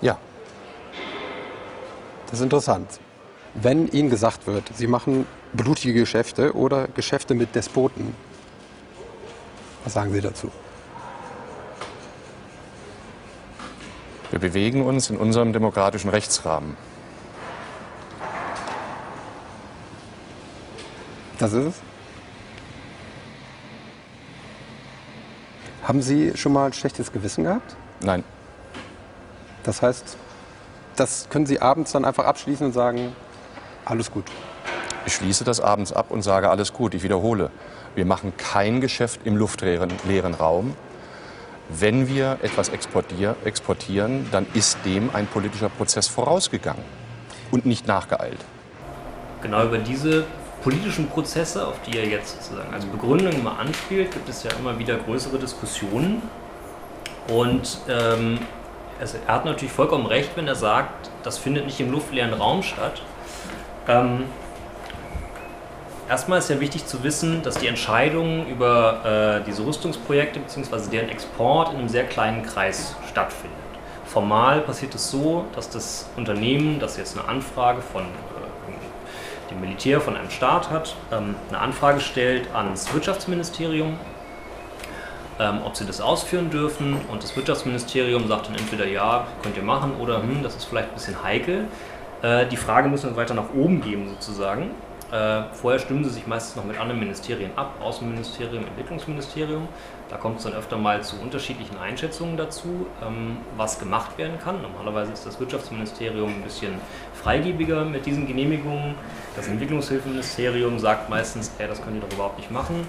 Ja. 0.01 0.17
Das 2.27 2.39
ist 2.39 2.43
interessant. 2.43 2.99
Wenn 3.55 3.87
Ihnen 3.87 4.09
gesagt 4.09 4.45
wird, 4.45 4.63
Sie 4.75 4.87
machen 4.87 5.25
blutige 5.53 6.01
Geschäfte 6.01 6.55
oder 6.55 6.87
Geschäfte 6.89 7.33
mit 7.33 7.55
Despoten, 7.55 8.15
was 9.83 9.93
sagen 9.93 10.13
Sie 10.13 10.21
dazu? 10.21 10.51
Wir 14.39 14.49
bewegen 14.51 14.83
uns 14.85 15.09
in 15.09 15.17
unserem 15.17 15.51
demokratischen 15.51 16.11
Rechtsrahmen. 16.11 16.77
Das 21.39 21.53
ist 21.53 21.65
es? 21.65 21.75
Haben 25.81 26.03
Sie 26.03 26.33
schon 26.37 26.53
mal 26.53 26.67
ein 26.67 26.73
schlechtes 26.73 27.11
Gewissen 27.11 27.45
gehabt? 27.45 27.75
Nein, 28.01 28.23
Das 29.63 29.81
heißt, 29.81 30.17
das 30.97 31.25
können 31.31 31.47
Sie 31.47 31.59
abends 31.59 31.91
dann 31.93 32.05
einfach 32.05 32.25
abschließen 32.25 32.67
und 32.67 32.73
sagen, 32.73 33.15
alles 33.85 34.11
gut. 34.11 34.25
ich 35.07 35.15
schließe 35.15 35.45
das 35.45 35.59
abends 35.59 35.91
ab 35.91 36.11
und 36.11 36.21
sage 36.21 36.51
alles 36.51 36.73
gut. 36.73 36.93
Ich 36.93 37.01
wiederhole, 37.01 37.49
wir 37.95 38.05
machen 38.05 38.33
kein 38.37 38.81
Geschäft 38.81 39.21
im 39.23 39.35
luftleeren 39.35 39.91
leeren 40.07 40.35
Raum. 40.35 40.75
Wenn 41.69 42.07
wir 42.07 42.37
etwas 42.41 42.69
exportier, 42.69 43.35
exportieren, 43.43 44.27
dann 44.31 44.45
ist 44.53 44.77
dem 44.85 45.09
ein 45.13 45.27
politischer 45.27 45.69
Prozess 45.69 46.07
vorausgegangen 46.07 46.83
und 47.51 47.65
nicht 47.65 47.87
nachgeeilt. 47.87 48.39
Genau 49.41 49.65
über 49.65 49.77
diese 49.77 50.25
politischen 50.63 51.07
Prozesse, 51.09 51.67
auf 51.67 51.75
die 51.81 51.97
er 51.97 52.05
jetzt 52.05 52.41
sozusagen 52.41 52.73
als 52.73 52.85
Begründung 52.85 53.33
immer 53.33 53.59
anspielt, 53.59 54.11
gibt 54.11 54.29
es 54.29 54.43
ja 54.43 54.51
immer 54.59 54.79
wieder 54.79 54.97
größere 54.97 55.37
Diskussionen. 55.37 56.21
Und 57.27 57.79
ähm, 57.89 58.39
also 58.99 59.17
er 59.27 59.35
hat 59.35 59.45
natürlich 59.45 59.73
vollkommen 59.73 60.05
recht, 60.05 60.31
wenn 60.35 60.47
er 60.47 60.55
sagt, 60.55 61.11
das 61.23 61.37
findet 61.37 61.65
nicht 61.65 61.79
im 61.79 61.91
luftleeren 61.91 62.33
Raum 62.33 62.63
statt. 62.63 63.01
Ähm, 63.87 64.23
erstmal 66.09 66.39
ist 66.39 66.49
ja 66.49 66.59
wichtig 66.59 66.85
zu 66.85 67.03
wissen, 67.03 67.43
dass 67.43 67.57
die 67.57 67.67
Entscheidung 67.67 68.47
über 68.47 69.41
äh, 69.41 69.45
diese 69.45 69.65
Rüstungsprojekte 69.65 70.39
bzw. 70.39 70.89
deren 70.91 71.09
Export 71.09 71.71
in 71.71 71.79
einem 71.79 71.89
sehr 71.89 72.05
kleinen 72.05 72.43
Kreis 72.43 72.95
stattfindet. 73.09 73.57
Formal 74.05 74.61
passiert 74.61 74.95
es 74.95 75.11
so, 75.11 75.45
dass 75.53 75.69
das 75.69 76.09
Unternehmen, 76.15 76.79
das 76.79 76.97
jetzt 76.97 77.17
eine 77.17 77.27
Anfrage 77.27 77.81
von 77.81 78.03
äh, 78.03 79.51
dem 79.51 79.61
Militär 79.61 80.01
von 80.01 80.15
einem 80.15 80.29
Staat 80.29 80.69
hat, 80.69 80.95
ähm, 81.11 81.35
eine 81.49 81.59
Anfrage 81.59 81.99
stellt 81.99 82.53
ans 82.53 82.93
Wirtschaftsministerium, 82.93 83.97
ähm, 85.39 85.59
ob 85.65 85.75
sie 85.75 85.85
das 85.85 86.01
ausführen 86.01 86.49
dürfen. 86.49 86.97
Und 87.11 87.21
das 87.21 87.35
Wirtschaftsministerium 87.35 88.27
sagt 88.27 88.47
dann 88.47 88.55
entweder 88.55 88.87
ja, 88.87 89.27
könnt 89.43 89.57
ihr 89.57 89.63
machen, 89.63 89.93
oder 89.99 90.21
hm, 90.21 90.41
das 90.41 90.55
ist 90.55 90.65
vielleicht 90.65 90.89
ein 90.89 90.95
bisschen 90.95 91.21
heikel. 91.21 91.65
Äh, 92.21 92.47
die 92.47 92.57
Frage 92.57 92.89
müssen 92.89 93.11
wir 93.11 93.17
weiter 93.17 93.33
nach 93.33 93.53
oben 93.53 93.81
geben 93.81 94.07
sozusagen. 94.09 94.71
Äh, 95.11 95.43
vorher 95.53 95.79
stimmen 95.79 96.03
sie 96.03 96.09
sich 96.09 96.27
meistens 96.27 96.57
noch 96.57 96.65
mit 96.65 96.77
anderen 96.77 96.99
Ministerien 96.99 97.51
ab, 97.55 97.75
Außenministerium, 97.81 98.65
Entwicklungsministerium. 98.65 99.69
Da 100.09 100.17
kommt 100.17 100.37
es 100.37 100.43
dann 100.43 100.53
öfter 100.53 100.77
mal 100.77 101.01
zu 101.01 101.15
unterschiedlichen 101.21 101.77
Einschätzungen 101.77 102.35
dazu, 102.35 102.87
ähm, 103.05 103.37
was 103.55 103.79
gemacht 103.79 104.17
werden 104.17 104.37
kann. 104.37 104.61
Normalerweise 104.61 105.13
ist 105.13 105.25
das 105.25 105.39
Wirtschaftsministerium 105.39 106.29
ein 106.29 106.41
bisschen 106.41 106.73
freigebiger 107.13 107.85
mit 107.85 108.05
diesen 108.05 108.27
Genehmigungen. 108.27 108.95
Das 109.37 109.47
Entwicklungshilfeministerium 109.47 110.77
sagt 110.77 111.09
meistens, 111.09 111.51
äh, 111.57 111.67
das 111.67 111.81
könnt 111.81 111.95
ihr 111.95 112.01
doch 112.01 112.13
überhaupt 112.13 112.37
nicht 112.37 112.51
machen. 112.51 112.85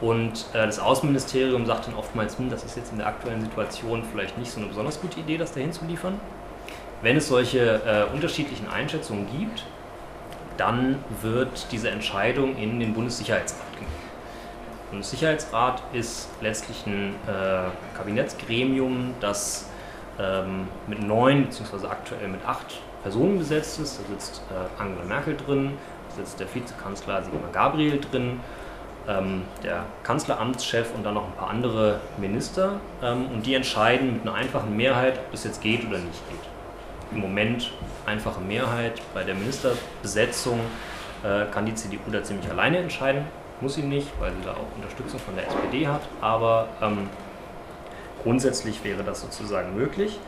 Und 0.00 0.46
äh, 0.52 0.66
das 0.66 0.78
Außenministerium 0.78 1.66
sagt 1.66 1.88
dann 1.88 1.94
oftmals, 1.94 2.38
hm, 2.38 2.48
das 2.48 2.62
ist 2.62 2.76
jetzt 2.76 2.92
in 2.92 2.98
der 2.98 3.08
aktuellen 3.08 3.40
Situation 3.40 4.04
vielleicht 4.12 4.38
nicht 4.38 4.52
so 4.52 4.60
eine 4.60 4.68
besonders 4.68 5.00
gute 5.00 5.18
Idee, 5.18 5.36
das 5.36 5.52
dahin 5.52 5.72
zu 5.72 5.84
liefern. 5.84 6.20
Wenn 7.02 7.16
es 7.16 7.26
solche 7.28 7.80
äh, 7.84 8.14
unterschiedlichen 8.14 8.68
Einschätzungen 8.68 9.26
gibt, 9.36 9.64
dann 10.56 10.96
wird 11.22 11.70
diese 11.70 11.90
Entscheidung 11.90 12.56
in 12.56 12.80
den 12.80 12.94
Bundessicherheitsrat 12.94 13.72
gegeben. 13.72 13.92
Der 14.84 14.90
Bundessicherheitsrat 14.90 15.82
ist 15.92 16.28
letztlich 16.40 16.86
ein 16.86 17.14
äh, 17.26 17.96
Kabinettsgremium, 17.96 19.14
das 19.20 19.68
ähm, 20.18 20.68
mit 20.86 21.02
neun 21.02 21.46
bzw. 21.46 21.86
aktuell 21.86 22.28
mit 22.28 22.44
acht 22.46 22.80
Personen 23.02 23.38
besetzt 23.38 23.80
ist. 23.80 24.00
Da 24.00 24.08
sitzt 24.12 24.42
äh, 24.50 24.82
Angela 24.82 25.04
Merkel 25.04 25.36
drin, 25.36 25.72
da 26.10 26.16
sitzt 26.16 26.40
der 26.40 26.52
Vizekanzler 26.54 27.22
Sigmar 27.22 27.50
Gabriel 27.52 28.00
drin, 28.00 28.40
ähm, 29.08 29.42
der 29.62 29.84
Kanzleramtschef 30.02 30.94
und 30.94 31.04
dann 31.04 31.14
noch 31.14 31.26
ein 31.26 31.34
paar 31.34 31.50
andere 31.50 32.00
Minister. 32.16 32.80
Ähm, 33.02 33.26
und 33.32 33.46
die 33.46 33.54
entscheiden 33.54 34.14
mit 34.14 34.22
einer 34.22 34.34
einfachen 34.34 34.76
Mehrheit, 34.76 35.18
ob 35.18 35.32
das 35.32 35.44
jetzt 35.44 35.60
geht 35.60 35.86
oder 35.86 35.98
nicht 35.98 36.28
geht 36.30 36.55
im 37.12 37.20
Moment 37.20 37.72
einfache 38.04 38.40
Mehrheit. 38.40 39.00
Bei 39.14 39.24
der 39.24 39.34
Ministerbesetzung 39.34 40.60
äh, 41.22 41.46
kann 41.52 41.66
die 41.66 41.74
CDU 41.74 42.10
da 42.10 42.22
ziemlich 42.22 42.50
alleine 42.50 42.78
entscheiden. 42.78 43.24
Muss 43.60 43.74
sie 43.74 43.82
nicht, 43.82 44.08
weil 44.20 44.32
sie 44.32 44.44
da 44.44 44.52
auch 44.52 44.76
Unterstützung 44.76 45.18
von 45.18 45.34
der 45.34 45.46
SPD 45.46 45.86
hat. 45.86 46.02
Aber 46.20 46.68
ähm, 46.82 47.08
grundsätzlich 48.22 48.84
wäre 48.84 49.02
das 49.02 49.20
sozusagen 49.22 49.74
möglich. 49.76 50.18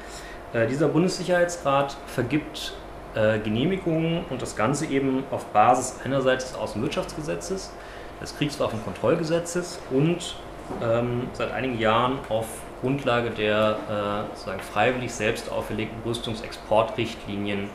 Äh, 0.52 0.66
dieser 0.66 0.88
Bundessicherheitsrat 0.88 1.96
vergibt 2.06 2.74
äh, 3.14 3.38
Genehmigungen 3.38 4.24
und 4.30 4.40
das 4.40 4.56
Ganze 4.56 4.86
eben 4.86 5.24
auf 5.30 5.44
Basis 5.46 5.96
einerseits 6.04 6.46
des 6.46 6.54
Außenwirtschaftsgesetzes, 6.56 7.72
des 8.22 8.36
Kriegswaffenkontrollgesetzes 8.36 9.80
und 9.90 10.36
ähm, 10.82 11.28
seit 11.32 11.52
einigen 11.52 11.78
Jahren 11.78 12.18
auf 12.28 12.46
Grundlage 12.80 13.30
der 13.30 13.78
äh, 13.88 14.34
sozusagen 14.34 14.60
freiwillig 14.60 15.12
selbst 15.12 15.50
auferlegten 15.50 16.00
Rüstungsexportrichtlinien, 16.04 17.68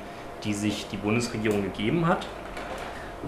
die 0.44 0.54
sich 0.54 0.88
die 0.92 0.98
Bundesregierung 0.98 1.64
gegeben 1.64 2.08
hat. 2.08 2.26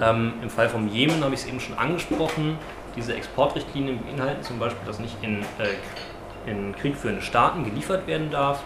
Ähm, 0.01 0.33
Im 0.41 0.49
Fall 0.49 0.69
vom 0.69 0.87
Jemen 0.87 1.23
habe 1.23 1.33
ich 1.33 1.41
es 1.41 1.47
eben 1.47 1.59
schon 1.59 1.77
angesprochen. 1.77 2.57
Diese 2.95 3.13
Exportrichtlinien 3.13 3.99
beinhalten 4.03 4.43
zum 4.43 4.59
Beispiel, 4.59 4.85
dass 4.85 4.99
nicht 4.99 5.15
in, 5.21 5.41
äh, 5.41 6.49
in 6.49 6.75
kriegführende 6.75 7.21
Staaten 7.21 7.63
geliefert 7.63 8.07
werden 8.07 8.31
darf. 8.31 8.61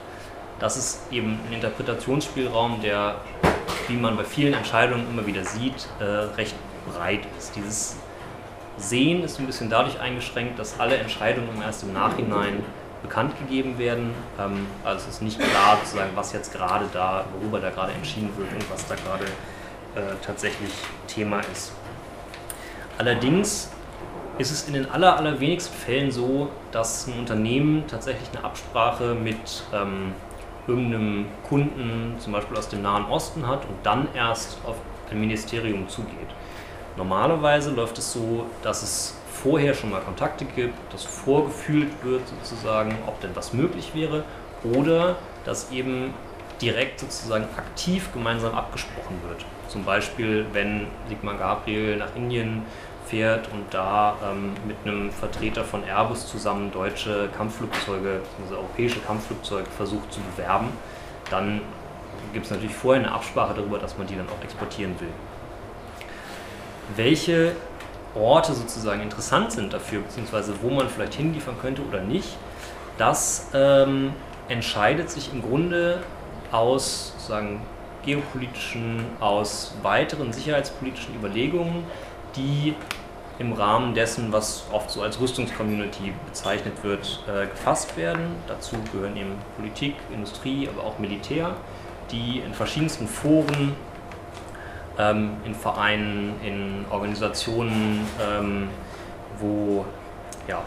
Das 0.59 0.75
ist 0.77 1.11
eben 1.11 1.39
ein 1.47 1.53
Interpretationsspielraum, 1.53 2.81
der, 2.81 3.15
wie 3.87 3.95
man 3.95 4.17
bei 4.17 4.23
vielen 4.23 4.53
Entscheidungen 4.53 5.07
immer 5.09 5.25
wieder 5.25 5.43
sieht, 5.45 5.87
äh, 5.99 6.03
recht 6.03 6.55
breit 6.91 7.21
ist. 7.37 7.55
Dieses 7.55 7.97
Sehen 8.77 9.23
ist 9.23 9.39
ein 9.39 9.45
bisschen 9.45 9.69
dadurch 9.69 9.99
eingeschränkt, 9.99 10.59
dass 10.59 10.79
alle 10.79 10.97
Entscheidungen 10.97 11.61
erst 11.61 11.83
im 11.83 11.93
Nachhinein 11.93 12.63
bekannt 13.01 13.37
gegeben 13.39 13.77
werden. 13.77 14.13
Ähm, 14.39 14.67
also 14.83 15.07
es 15.07 15.15
ist 15.15 15.21
nicht 15.21 15.39
klar, 15.39 15.77
sozusagen, 15.83 16.11
was 16.15 16.33
jetzt 16.33 16.53
gerade 16.53 16.85
da, 16.93 17.25
worüber 17.39 17.59
da 17.59 17.69
gerade 17.69 17.93
entschieden 17.93 18.29
wird 18.37 18.51
und 18.51 18.71
was 18.71 18.85
da 18.87 18.95
gerade 18.95 19.25
äh, 19.95 20.15
tatsächlich 20.25 20.71
Thema 21.07 21.39
ist. 21.51 21.71
Allerdings 22.97 23.69
ist 24.37 24.51
es 24.51 24.67
in 24.67 24.73
den 24.73 24.89
aller, 24.89 25.17
allerwenigsten 25.17 25.75
Fällen 25.75 26.11
so, 26.11 26.49
dass 26.71 27.07
ein 27.07 27.19
Unternehmen 27.19 27.85
tatsächlich 27.87 28.29
eine 28.33 28.43
Absprache 28.43 29.13
mit 29.13 29.63
ähm, 29.73 30.13
irgendeinem 30.67 31.25
Kunden, 31.47 32.15
zum 32.19 32.33
Beispiel 32.33 32.57
aus 32.57 32.69
dem 32.69 32.81
Nahen 32.81 33.05
Osten 33.05 33.47
hat 33.47 33.65
und 33.65 33.75
dann 33.83 34.07
erst 34.13 34.57
auf 34.65 34.75
ein 35.11 35.19
Ministerium 35.19 35.89
zugeht. 35.89 36.29
Normalerweise 36.95 37.71
läuft 37.71 37.97
es 37.97 38.13
so, 38.13 38.45
dass 38.61 38.83
es 38.83 39.15
vorher 39.43 39.73
schon 39.73 39.91
mal 39.91 40.01
Kontakte 40.01 40.45
gibt, 40.45 40.93
dass 40.93 41.03
vorgefühlt 41.03 41.91
wird 42.03 42.21
sozusagen, 42.27 42.95
ob 43.07 43.19
denn 43.21 43.31
was 43.35 43.53
möglich 43.53 43.91
wäre 43.93 44.23
oder 44.63 45.17
dass 45.45 45.71
eben 45.71 46.13
direkt 46.61 46.99
sozusagen 46.99 47.45
aktiv 47.55 48.09
gemeinsam 48.13 48.53
abgesprochen 48.53 49.19
wird. 49.27 49.45
Zum 49.69 49.83
Beispiel, 49.83 50.45
wenn 50.51 50.87
Sigmar 51.07 51.35
Gabriel 51.35 51.97
nach 51.97 52.15
Indien 52.15 52.63
fährt 53.05 53.49
und 53.51 53.65
da 53.71 54.15
ähm, 54.23 54.53
mit 54.67 54.75
einem 54.83 55.09
Vertreter 55.11 55.63
von 55.63 55.83
Airbus 55.83 56.27
zusammen 56.27 56.71
deutsche 56.71 57.29
Kampfflugzeuge, 57.35 58.21
also 58.43 58.57
europäische 58.57 58.99
Kampfflugzeuge 58.99 59.69
versucht 59.75 60.11
zu 60.11 60.19
bewerben, 60.21 60.67
dann 61.29 61.61
gibt 62.33 62.45
es 62.45 62.51
natürlich 62.51 62.75
vorher 62.75 63.03
eine 63.03 63.13
Absprache 63.13 63.53
darüber, 63.55 63.79
dass 63.79 63.97
man 63.97 64.05
die 64.05 64.15
dann 64.15 64.27
auch 64.27 64.43
exportieren 64.43 64.99
will. 64.99 65.09
Welche 66.95 67.53
Orte 68.15 68.53
sozusagen 68.53 69.01
interessant 69.01 69.51
sind 69.51 69.73
dafür, 69.73 70.01
beziehungsweise 70.01 70.53
wo 70.61 70.69
man 70.69 70.89
vielleicht 70.89 71.15
hinliefern 71.15 71.55
könnte 71.61 71.81
oder 71.83 72.01
nicht, 72.01 72.35
das 72.97 73.49
ähm, 73.53 74.13
entscheidet 74.47 75.09
sich 75.09 75.31
im 75.31 75.41
Grunde 75.41 76.01
aus 76.51 77.13
sozusagen 77.13 77.61
geopolitischen, 78.03 79.05
aus 79.19 79.73
weiteren 79.83 80.33
sicherheitspolitischen 80.33 81.15
Überlegungen, 81.15 81.83
die 82.35 82.75
im 83.37 83.53
Rahmen 83.53 83.93
dessen, 83.93 84.33
was 84.33 84.65
oft 84.71 84.89
so 84.91 85.01
als 85.01 85.19
Rüstungscommunity 85.19 86.13
bezeichnet 86.25 86.83
wird, 86.83 87.23
äh, 87.27 87.47
gefasst 87.47 87.95
werden. 87.95 88.35
Dazu 88.47 88.75
gehören 88.91 89.15
eben 89.15 89.31
Politik, 89.55 89.95
Industrie, 90.13 90.67
aber 90.67 90.85
auch 90.85 90.99
Militär, 90.99 91.55
die 92.11 92.39
in 92.45 92.53
verschiedensten 92.53 93.07
Foren 93.07 93.75
ähm, 94.99 95.31
in 95.45 95.55
Vereinen, 95.55 96.35
in 96.43 96.85
Organisationen 96.91 98.05
ähm, 98.21 98.69
wo 99.39 99.85
ja, 100.47 100.61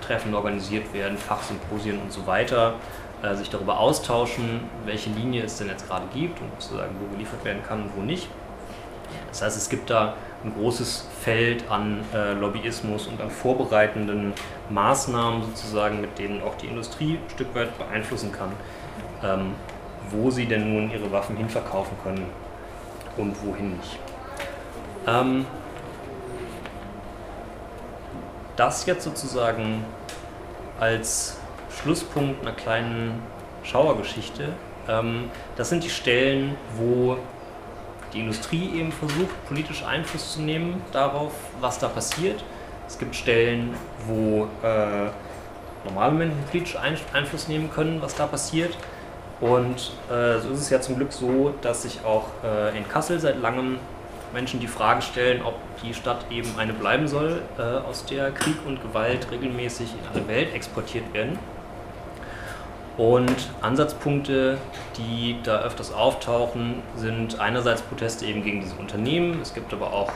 Treffen 0.00 0.34
organisiert 0.34 0.92
werden, 0.92 1.16
Fachsymposien 1.16 2.00
und 2.00 2.12
so 2.12 2.26
weiter, 2.26 2.74
äh, 3.22 3.34
sich 3.34 3.48
darüber 3.48 3.78
austauschen, 3.78 4.60
welche 4.84 5.10
Linie 5.10 5.44
es 5.44 5.58
denn 5.58 5.68
jetzt 5.68 5.86
gerade 5.86 6.06
gibt 6.12 6.40
und 6.40 6.50
sozusagen, 6.60 6.94
wo 7.00 7.12
geliefert 7.12 7.44
werden 7.44 7.62
kann 7.66 7.82
und 7.84 7.96
wo 7.96 8.02
nicht. 8.02 8.28
Das 9.28 9.42
heißt, 9.42 9.56
es 9.56 9.68
gibt 9.68 9.90
da 9.90 10.14
ein 10.44 10.52
großes 10.54 11.08
Feld 11.22 11.70
an 11.70 12.00
äh, 12.12 12.32
Lobbyismus 12.34 13.06
und 13.06 13.20
an 13.20 13.30
vorbereitenden 13.30 14.32
Maßnahmen 14.70 15.42
sozusagen, 15.42 16.00
mit 16.00 16.18
denen 16.18 16.42
auch 16.42 16.56
die 16.56 16.66
Industrie 16.66 17.18
ein 17.24 17.30
Stück 17.30 17.54
weit 17.54 17.76
beeinflussen 17.78 18.32
kann, 18.32 18.52
ähm, 19.22 19.54
wo 20.10 20.30
sie 20.30 20.46
denn 20.46 20.72
nun 20.72 20.90
ihre 20.90 21.10
Waffen 21.12 21.36
hinverkaufen 21.36 21.96
können 22.02 22.26
und 23.16 23.34
wohin 23.44 23.76
nicht. 23.76 23.98
Ähm, 25.06 25.46
das 28.56 28.86
jetzt 28.86 29.04
sozusagen 29.04 29.84
als 30.80 31.38
Schlusspunkt 31.70 32.42
einer 32.42 32.54
kleinen 32.54 33.22
Schauergeschichte. 33.62 34.52
Ähm, 34.88 35.30
das 35.56 35.68
sind 35.68 35.84
die 35.84 35.90
Stellen, 35.90 36.56
wo 36.76 37.16
die 38.12 38.20
Industrie 38.20 38.78
eben 38.78 38.92
versucht, 38.92 39.46
politisch 39.46 39.84
Einfluss 39.84 40.34
zu 40.34 40.42
nehmen 40.42 40.82
darauf, 40.92 41.32
was 41.60 41.78
da 41.78 41.88
passiert. 41.88 42.42
Es 42.86 42.98
gibt 42.98 43.14
Stellen, 43.16 43.74
wo 44.06 44.48
äh, 44.62 45.10
normale 45.84 46.12
Menschen 46.12 46.38
politisch 46.50 46.76
Einfluss 46.76 47.48
nehmen 47.48 47.70
können, 47.70 48.00
was 48.00 48.14
da 48.14 48.26
passiert. 48.26 48.76
Und 49.40 49.92
äh, 50.10 50.38
so 50.40 50.50
ist 50.50 50.60
es 50.60 50.70
ja 50.70 50.80
zum 50.80 50.96
Glück 50.96 51.12
so, 51.12 51.52
dass 51.60 51.82
sich 51.82 52.04
auch 52.04 52.28
äh, 52.42 52.76
in 52.76 52.88
Kassel 52.88 53.18
seit 53.20 53.40
langem 53.40 53.78
Menschen 54.32 54.60
die 54.60 54.66
Frage 54.66 55.02
stellen, 55.02 55.42
ob 55.42 55.54
die 55.82 55.94
Stadt 55.94 56.24
eben 56.30 56.48
eine 56.58 56.72
bleiben 56.72 57.06
soll, 57.06 57.42
äh, 57.58 57.62
aus 57.62 58.04
der 58.06 58.30
Krieg 58.32 58.56
und 58.66 58.82
Gewalt 58.82 59.30
regelmäßig 59.30 59.88
in 59.92 60.08
alle 60.12 60.26
Welt 60.28 60.54
exportiert 60.54 61.12
werden. 61.12 61.38
Und 62.96 63.50
Ansatzpunkte, 63.60 64.56
die 64.96 65.36
da 65.42 65.60
öfters 65.60 65.92
auftauchen, 65.92 66.82
sind 66.96 67.38
einerseits 67.38 67.82
Proteste 67.82 68.24
eben 68.24 68.42
gegen 68.42 68.62
diese 68.62 68.74
Unternehmen. 68.76 69.40
Es 69.42 69.52
gibt 69.52 69.72
aber 69.74 69.92
auch 69.92 70.12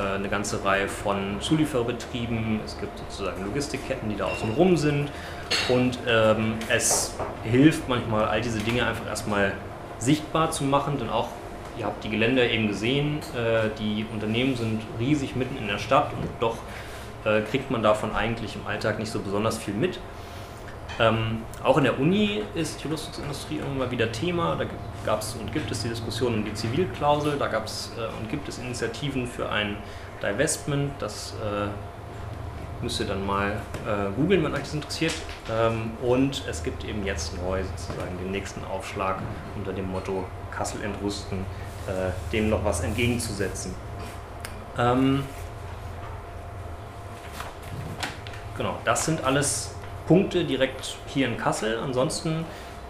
eine 0.00 0.28
ganze 0.28 0.64
Reihe 0.64 0.88
von 0.88 1.40
Zulieferbetrieben. 1.40 2.60
Es 2.64 2.78
gibt 2.78 2.98
sozusagen 2.98 3.44
Logistikketten, 3.44 4.08
die 4.08 4.16
da 4.16 4.26
außen 4.26 4.52
rum 4.54 4.76
sind. 4.76 5.10
Und 5.68 5.98
ähm, 6.08 6.54
es 6.68 7.14
hilft 7.44 7.88
manchmal, 7.88 8.26
all 8.26 8.40
diese 8.40 8.58
Dinge 8.58 8.86
einfach 8.86 9.06
erstmal 9.06 9.52
sichtbar 9.98 10.50
zu 10.50 10.64
machen, 10.64 10.98
denn 10.98 11.10
auch 11.10 11.28
ihr 11.78 11.86
habt 11.86 12.04
die 12.04 12.10
Geländer 12.10 12.48
eben 12.48 12.68
gesehen, 12.68 13.18
äh, 13.36 13.68
die 13.78 14.06
Unternehmen 14.12 14.56
sind 14.56 14.82
riesig 14.98 15.34
mitten 15.36 15.56
in 15.56 15.66
der 15.66 15.78
Stadt 15.78 16.12
und 16.12 16.28
doch 16.40 16.56
äh, 17.24 17.40
kriegt 17.42 17.70
man 17.70 17.82
davon 17.82 18.14
eigentlich 18.14 18.54
im 18.54 18.66
Alltag 18.66 18.98
nicht 18.98 19.10
so 19.10 19.20
besonders 19.20 19.58
viel 19.58 19.74
mit. 19.74 19.98
Ähm, 21.00 21.42
auch 21.62 21.76
in 21.78 21.84
der 21.84 21.98
Uni 21.98 22.42
ist 22.54 22.82
die 22.84 22.88
Rüstungsindustrie 22.88 23.58
immer 23.58 23.90
wieder 23.90 24.12
Thema. 24.12 24.56
Da 24.56 24.64
gab 25.04 25.20
es 25.20 25.34
und 25.34 25.52
gibt 25.52 25.70
es 25.70 25.82
die 25.82 25.88
Diskussion 25.88 26.34
um 26.34 26.44
die 26.44 26.54
Zivilklausel. 26.54 27.36
Da 27.38 27.48
gab 27.48 27.66
es 27.66 27.90
äh, 27.98 28.20
und 28.20 28.30
gibt 28.30 28.48
es 28.48 28.58
Initiativen 28.58 29.26
für 29.26 29.50
ein 29.50 29.76
Divestment. 30.22 30.92
Das 31.00 31.34
äh, 31.42 31.68
müsst 32.82 33.00
ihr 33.00 33.06
dann 33.06 33.26
mal 33.26 33.60
äh, 33.86 34.12
googeln, 34.14 34.44
wenn 34.44 34.54
euch 34.54 34.60
das 34.60 34.74
interessiert. 34.74 35.14
Ähm, 35.50 35.92
und 36.02 36.44
es 36.48 36.62
gibt 36.62 36.84
eben 36.84 37.04
jetzt 37.04 37.36
neu 37.42 37.62
sozusagen 37.64 38.16
den 38.18 38.30
nächsten 38.30 38.64
Aufschlag 38.64 39.18
unter 39.56 39.72
dem 39.72 39.90
Motto 39.90 40.24
Kassel 40.52 40.82
entrüsten, 40.84 41.40
äh, 41.88 42.12
dem 42.32 42.50
noch 42.50 42.64
was 42.64 42.82
entgegenzusetzen. 42.82 43.74
Ähm, 44.78 45.24
genau, 48.56 48.78
das 48.84 49.04
sind 49.06 49.24
alles 49.24 49.73
Punkte 50.06 50.44
direkt 50.44 50.96
hier 51.06 51.26
in 51.26 51.36
Kassel. 51.36 51.78
Ansonsten 51.78 52.44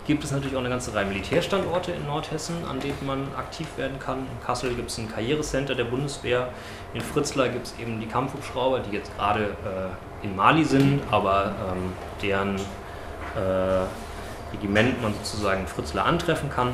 gibt 0.06 0.24
es 0.24 0.32
natürlich 0.32 0.54
auch 0.54 0.60
eine 0.60 0.68
ganze 0.68 0.94
Reihe 0.94 1.06
Militärstandorte 1.06 1.92
in 1.92 2.06
Nordhessen, 2.06 2.56
an 2.68 2.80
denen 2.80 2.98
man 3.06 3.28
aktiv 3.36 3.66
werden 3.76 3.98
kann. 3.98 4.18
In 4.18 4.44
Kassel 4.44 4.74
gibt 4.74 4.90
es 4.90 4.98
ein 4.98 5.10
Karrierecenter 5.10 5.74
der 5.74 5.84
Bundeswehr. 5.84 6.50
In 6.92 7.00
Fritzlar 7.00 7.48
gibt 7.48 7.66
es 7.66 7.74
eben 7.80 8.00
die 8.00 8.06
Kampfhubschrauber, 8.06 8.80
die 8.80 8.96
jetzt 8.96 9.16
gerade 9.16 9.44
äh, 9.44 10.26
in 10.26 10.36
Mali 10.36 10.64
sind, 10.64 11.00
aber 11.10 11.54
ähm, 11.72 11.92
deren 12.22 12.56
äh, 12.56 14.54
Regiment 14.54 15.02
man 15.02 15.14
sozusagen 15.14 15.62
in 15.62 15.66
Fritzlar 15.66 16.04
antreffen 16.06 16.50
kann. 16.50 16.72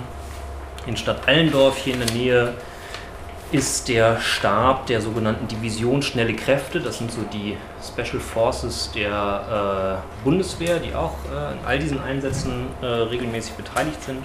In 0.86 0.96
Stadt 0.96 1.28
Allendorf 1.28 1.76
hier 1.76 1.94
in 1.94 2.00
der 2.00 2.12
Nähe 2.12 2.54
ist 3.52 3.88
der 3.88 4.20
Stab 4.20 4.86
der 4.86 5.00
sogenannten 5.00 5.48
Division 5.48 6.02
Schnelle 6.02 6.34
Kräfte. 6.34 6.80
Das 6.80 6.98
sind 6.98 7.10
so 7.10 7.22
die 7.32 7.56
Special 7.82 8.20
Forces 8.20 8.90
der 8.94 10.00
äh, 10.00 10.24
Bundeswehr, 10.24 10.78
die 10.78 10.94
auch 10.94 11.16
äh, 11.24 11.52
in 11.52 11.58
all 11.66 11.78
diesen 11.78 12.00
Einsätzen 12.00 12.66
äh, 12.80 12.86
regelmäßig 12.86 13.54
beteiligt 13.54 14.02
sind. 14.02 14.24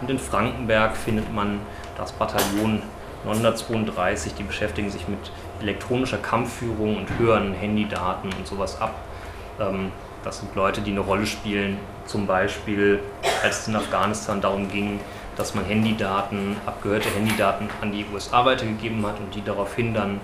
Und 0.00 0.10
in 0.10 0.18
Frankenberg 0.18 0.96
findet 0.96 1.32
man 1.32 1.60
das 1.96 2.12
Bataillon 2.12 2.82
932, 3.24 4.34
die 4.34 4.42
beschäftigen 4.42 4.90
sich 4.90 5.08
mit 5.08 5.30
elektronischer 5.60 6.18
Kampfführung 6.18 6.98
und 6.98 7.18
hören 7.18 7.54
Handydaten 7.54 8.30
und 8.32 8.46
sowas 8.46 8.80
ab. 8.80 8.94
Ähm, 9.58 9.90
das 10.22 10.40
sind 10.40 10.54
Leute, 10.54 10.82
die 10.82 10.90
eine 10.90 11.00
Rolle 11.00 11.24
spielen, 11.24 11.78
zum 12.04 12.26
Beispiel 12.26 13.00
als 13.42 13.60
es 13.60 13.68
in 13.68 13.76
Afghanistan 13.76 14.40
darum 14.40 14.68
ging, 14.68 15.00
dass 15.36 15.54
man 15.54 15.64
Handydaten, 15.64 16.56
abgehörte 16.66 17.08
Handydaten 17.10 17.68
an 17.80 17.92
die 17.92 18.04
USA 18.12 18.44
weitergegeben 18.44 19.06
hat 19.06 19.18
und 19.20 19.34
die 19.34 19.42
daraufhin 19.42 19.94
dann 19.94 20.20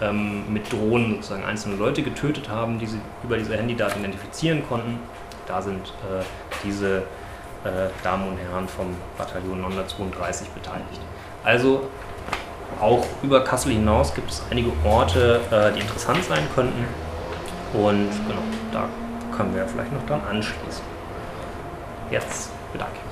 ähm, 0.00 0.52
mit 0.52 0.72
Drohnen 0.72 1.16
sozusagen 1.16 1.44
einzelne 1.44 1.76
Leute 1.76 2.02
getötet 2.02 2.48
haben, 2.48 2.78
die 2.78 2.86
sie 2.86 3.00
über 3.22 3.36
diese 3.36 3.56
Handydaten 3.56 4.00
identifizieren 4.00 4.66
konnten. 4.68 4.98
Da 5.46 5.62
sind 5.62 5.88
äh, 5.88 6.24
diese 6.64 6.98
äh, 7.64 7.88
Damen 8.02 8.28
und 8.28 8.38
Herren 8.38 8.68
vom 8.68 8.94
Bataillon 9.16 9.60
932 9.60 10.48
beteiligt. 10.50 11.00
Also 11.44 11.88
auch 12.80 13.06
über 13.22 13.42
Kassel 13.42 13.72
hinaus 13.72 14.14
gibt 14.14 14.30
es 14.30 14.42
einige 14.50 14.70
Orte, 14.84 15.40
äh, 15.50 15.72
die 15.72 15.80
interessant 15.80 16.22
sein 16.24 16.46
könnten. 16.54 16.84
Und 17.72 18.10
genau, 18.26 18.42
da 18.72 18.88
können 19.36 19.54
wir 19.54 19.66
vielleicht 19.66 19.92
noch 19.92 20.06
dran 20.06 20.20
anschließen. 20.28 20.84
Jetzt 22.10 22.50
bedanke 22.72 22.94
ich 22.96 23.04
mich. 23.04 23.07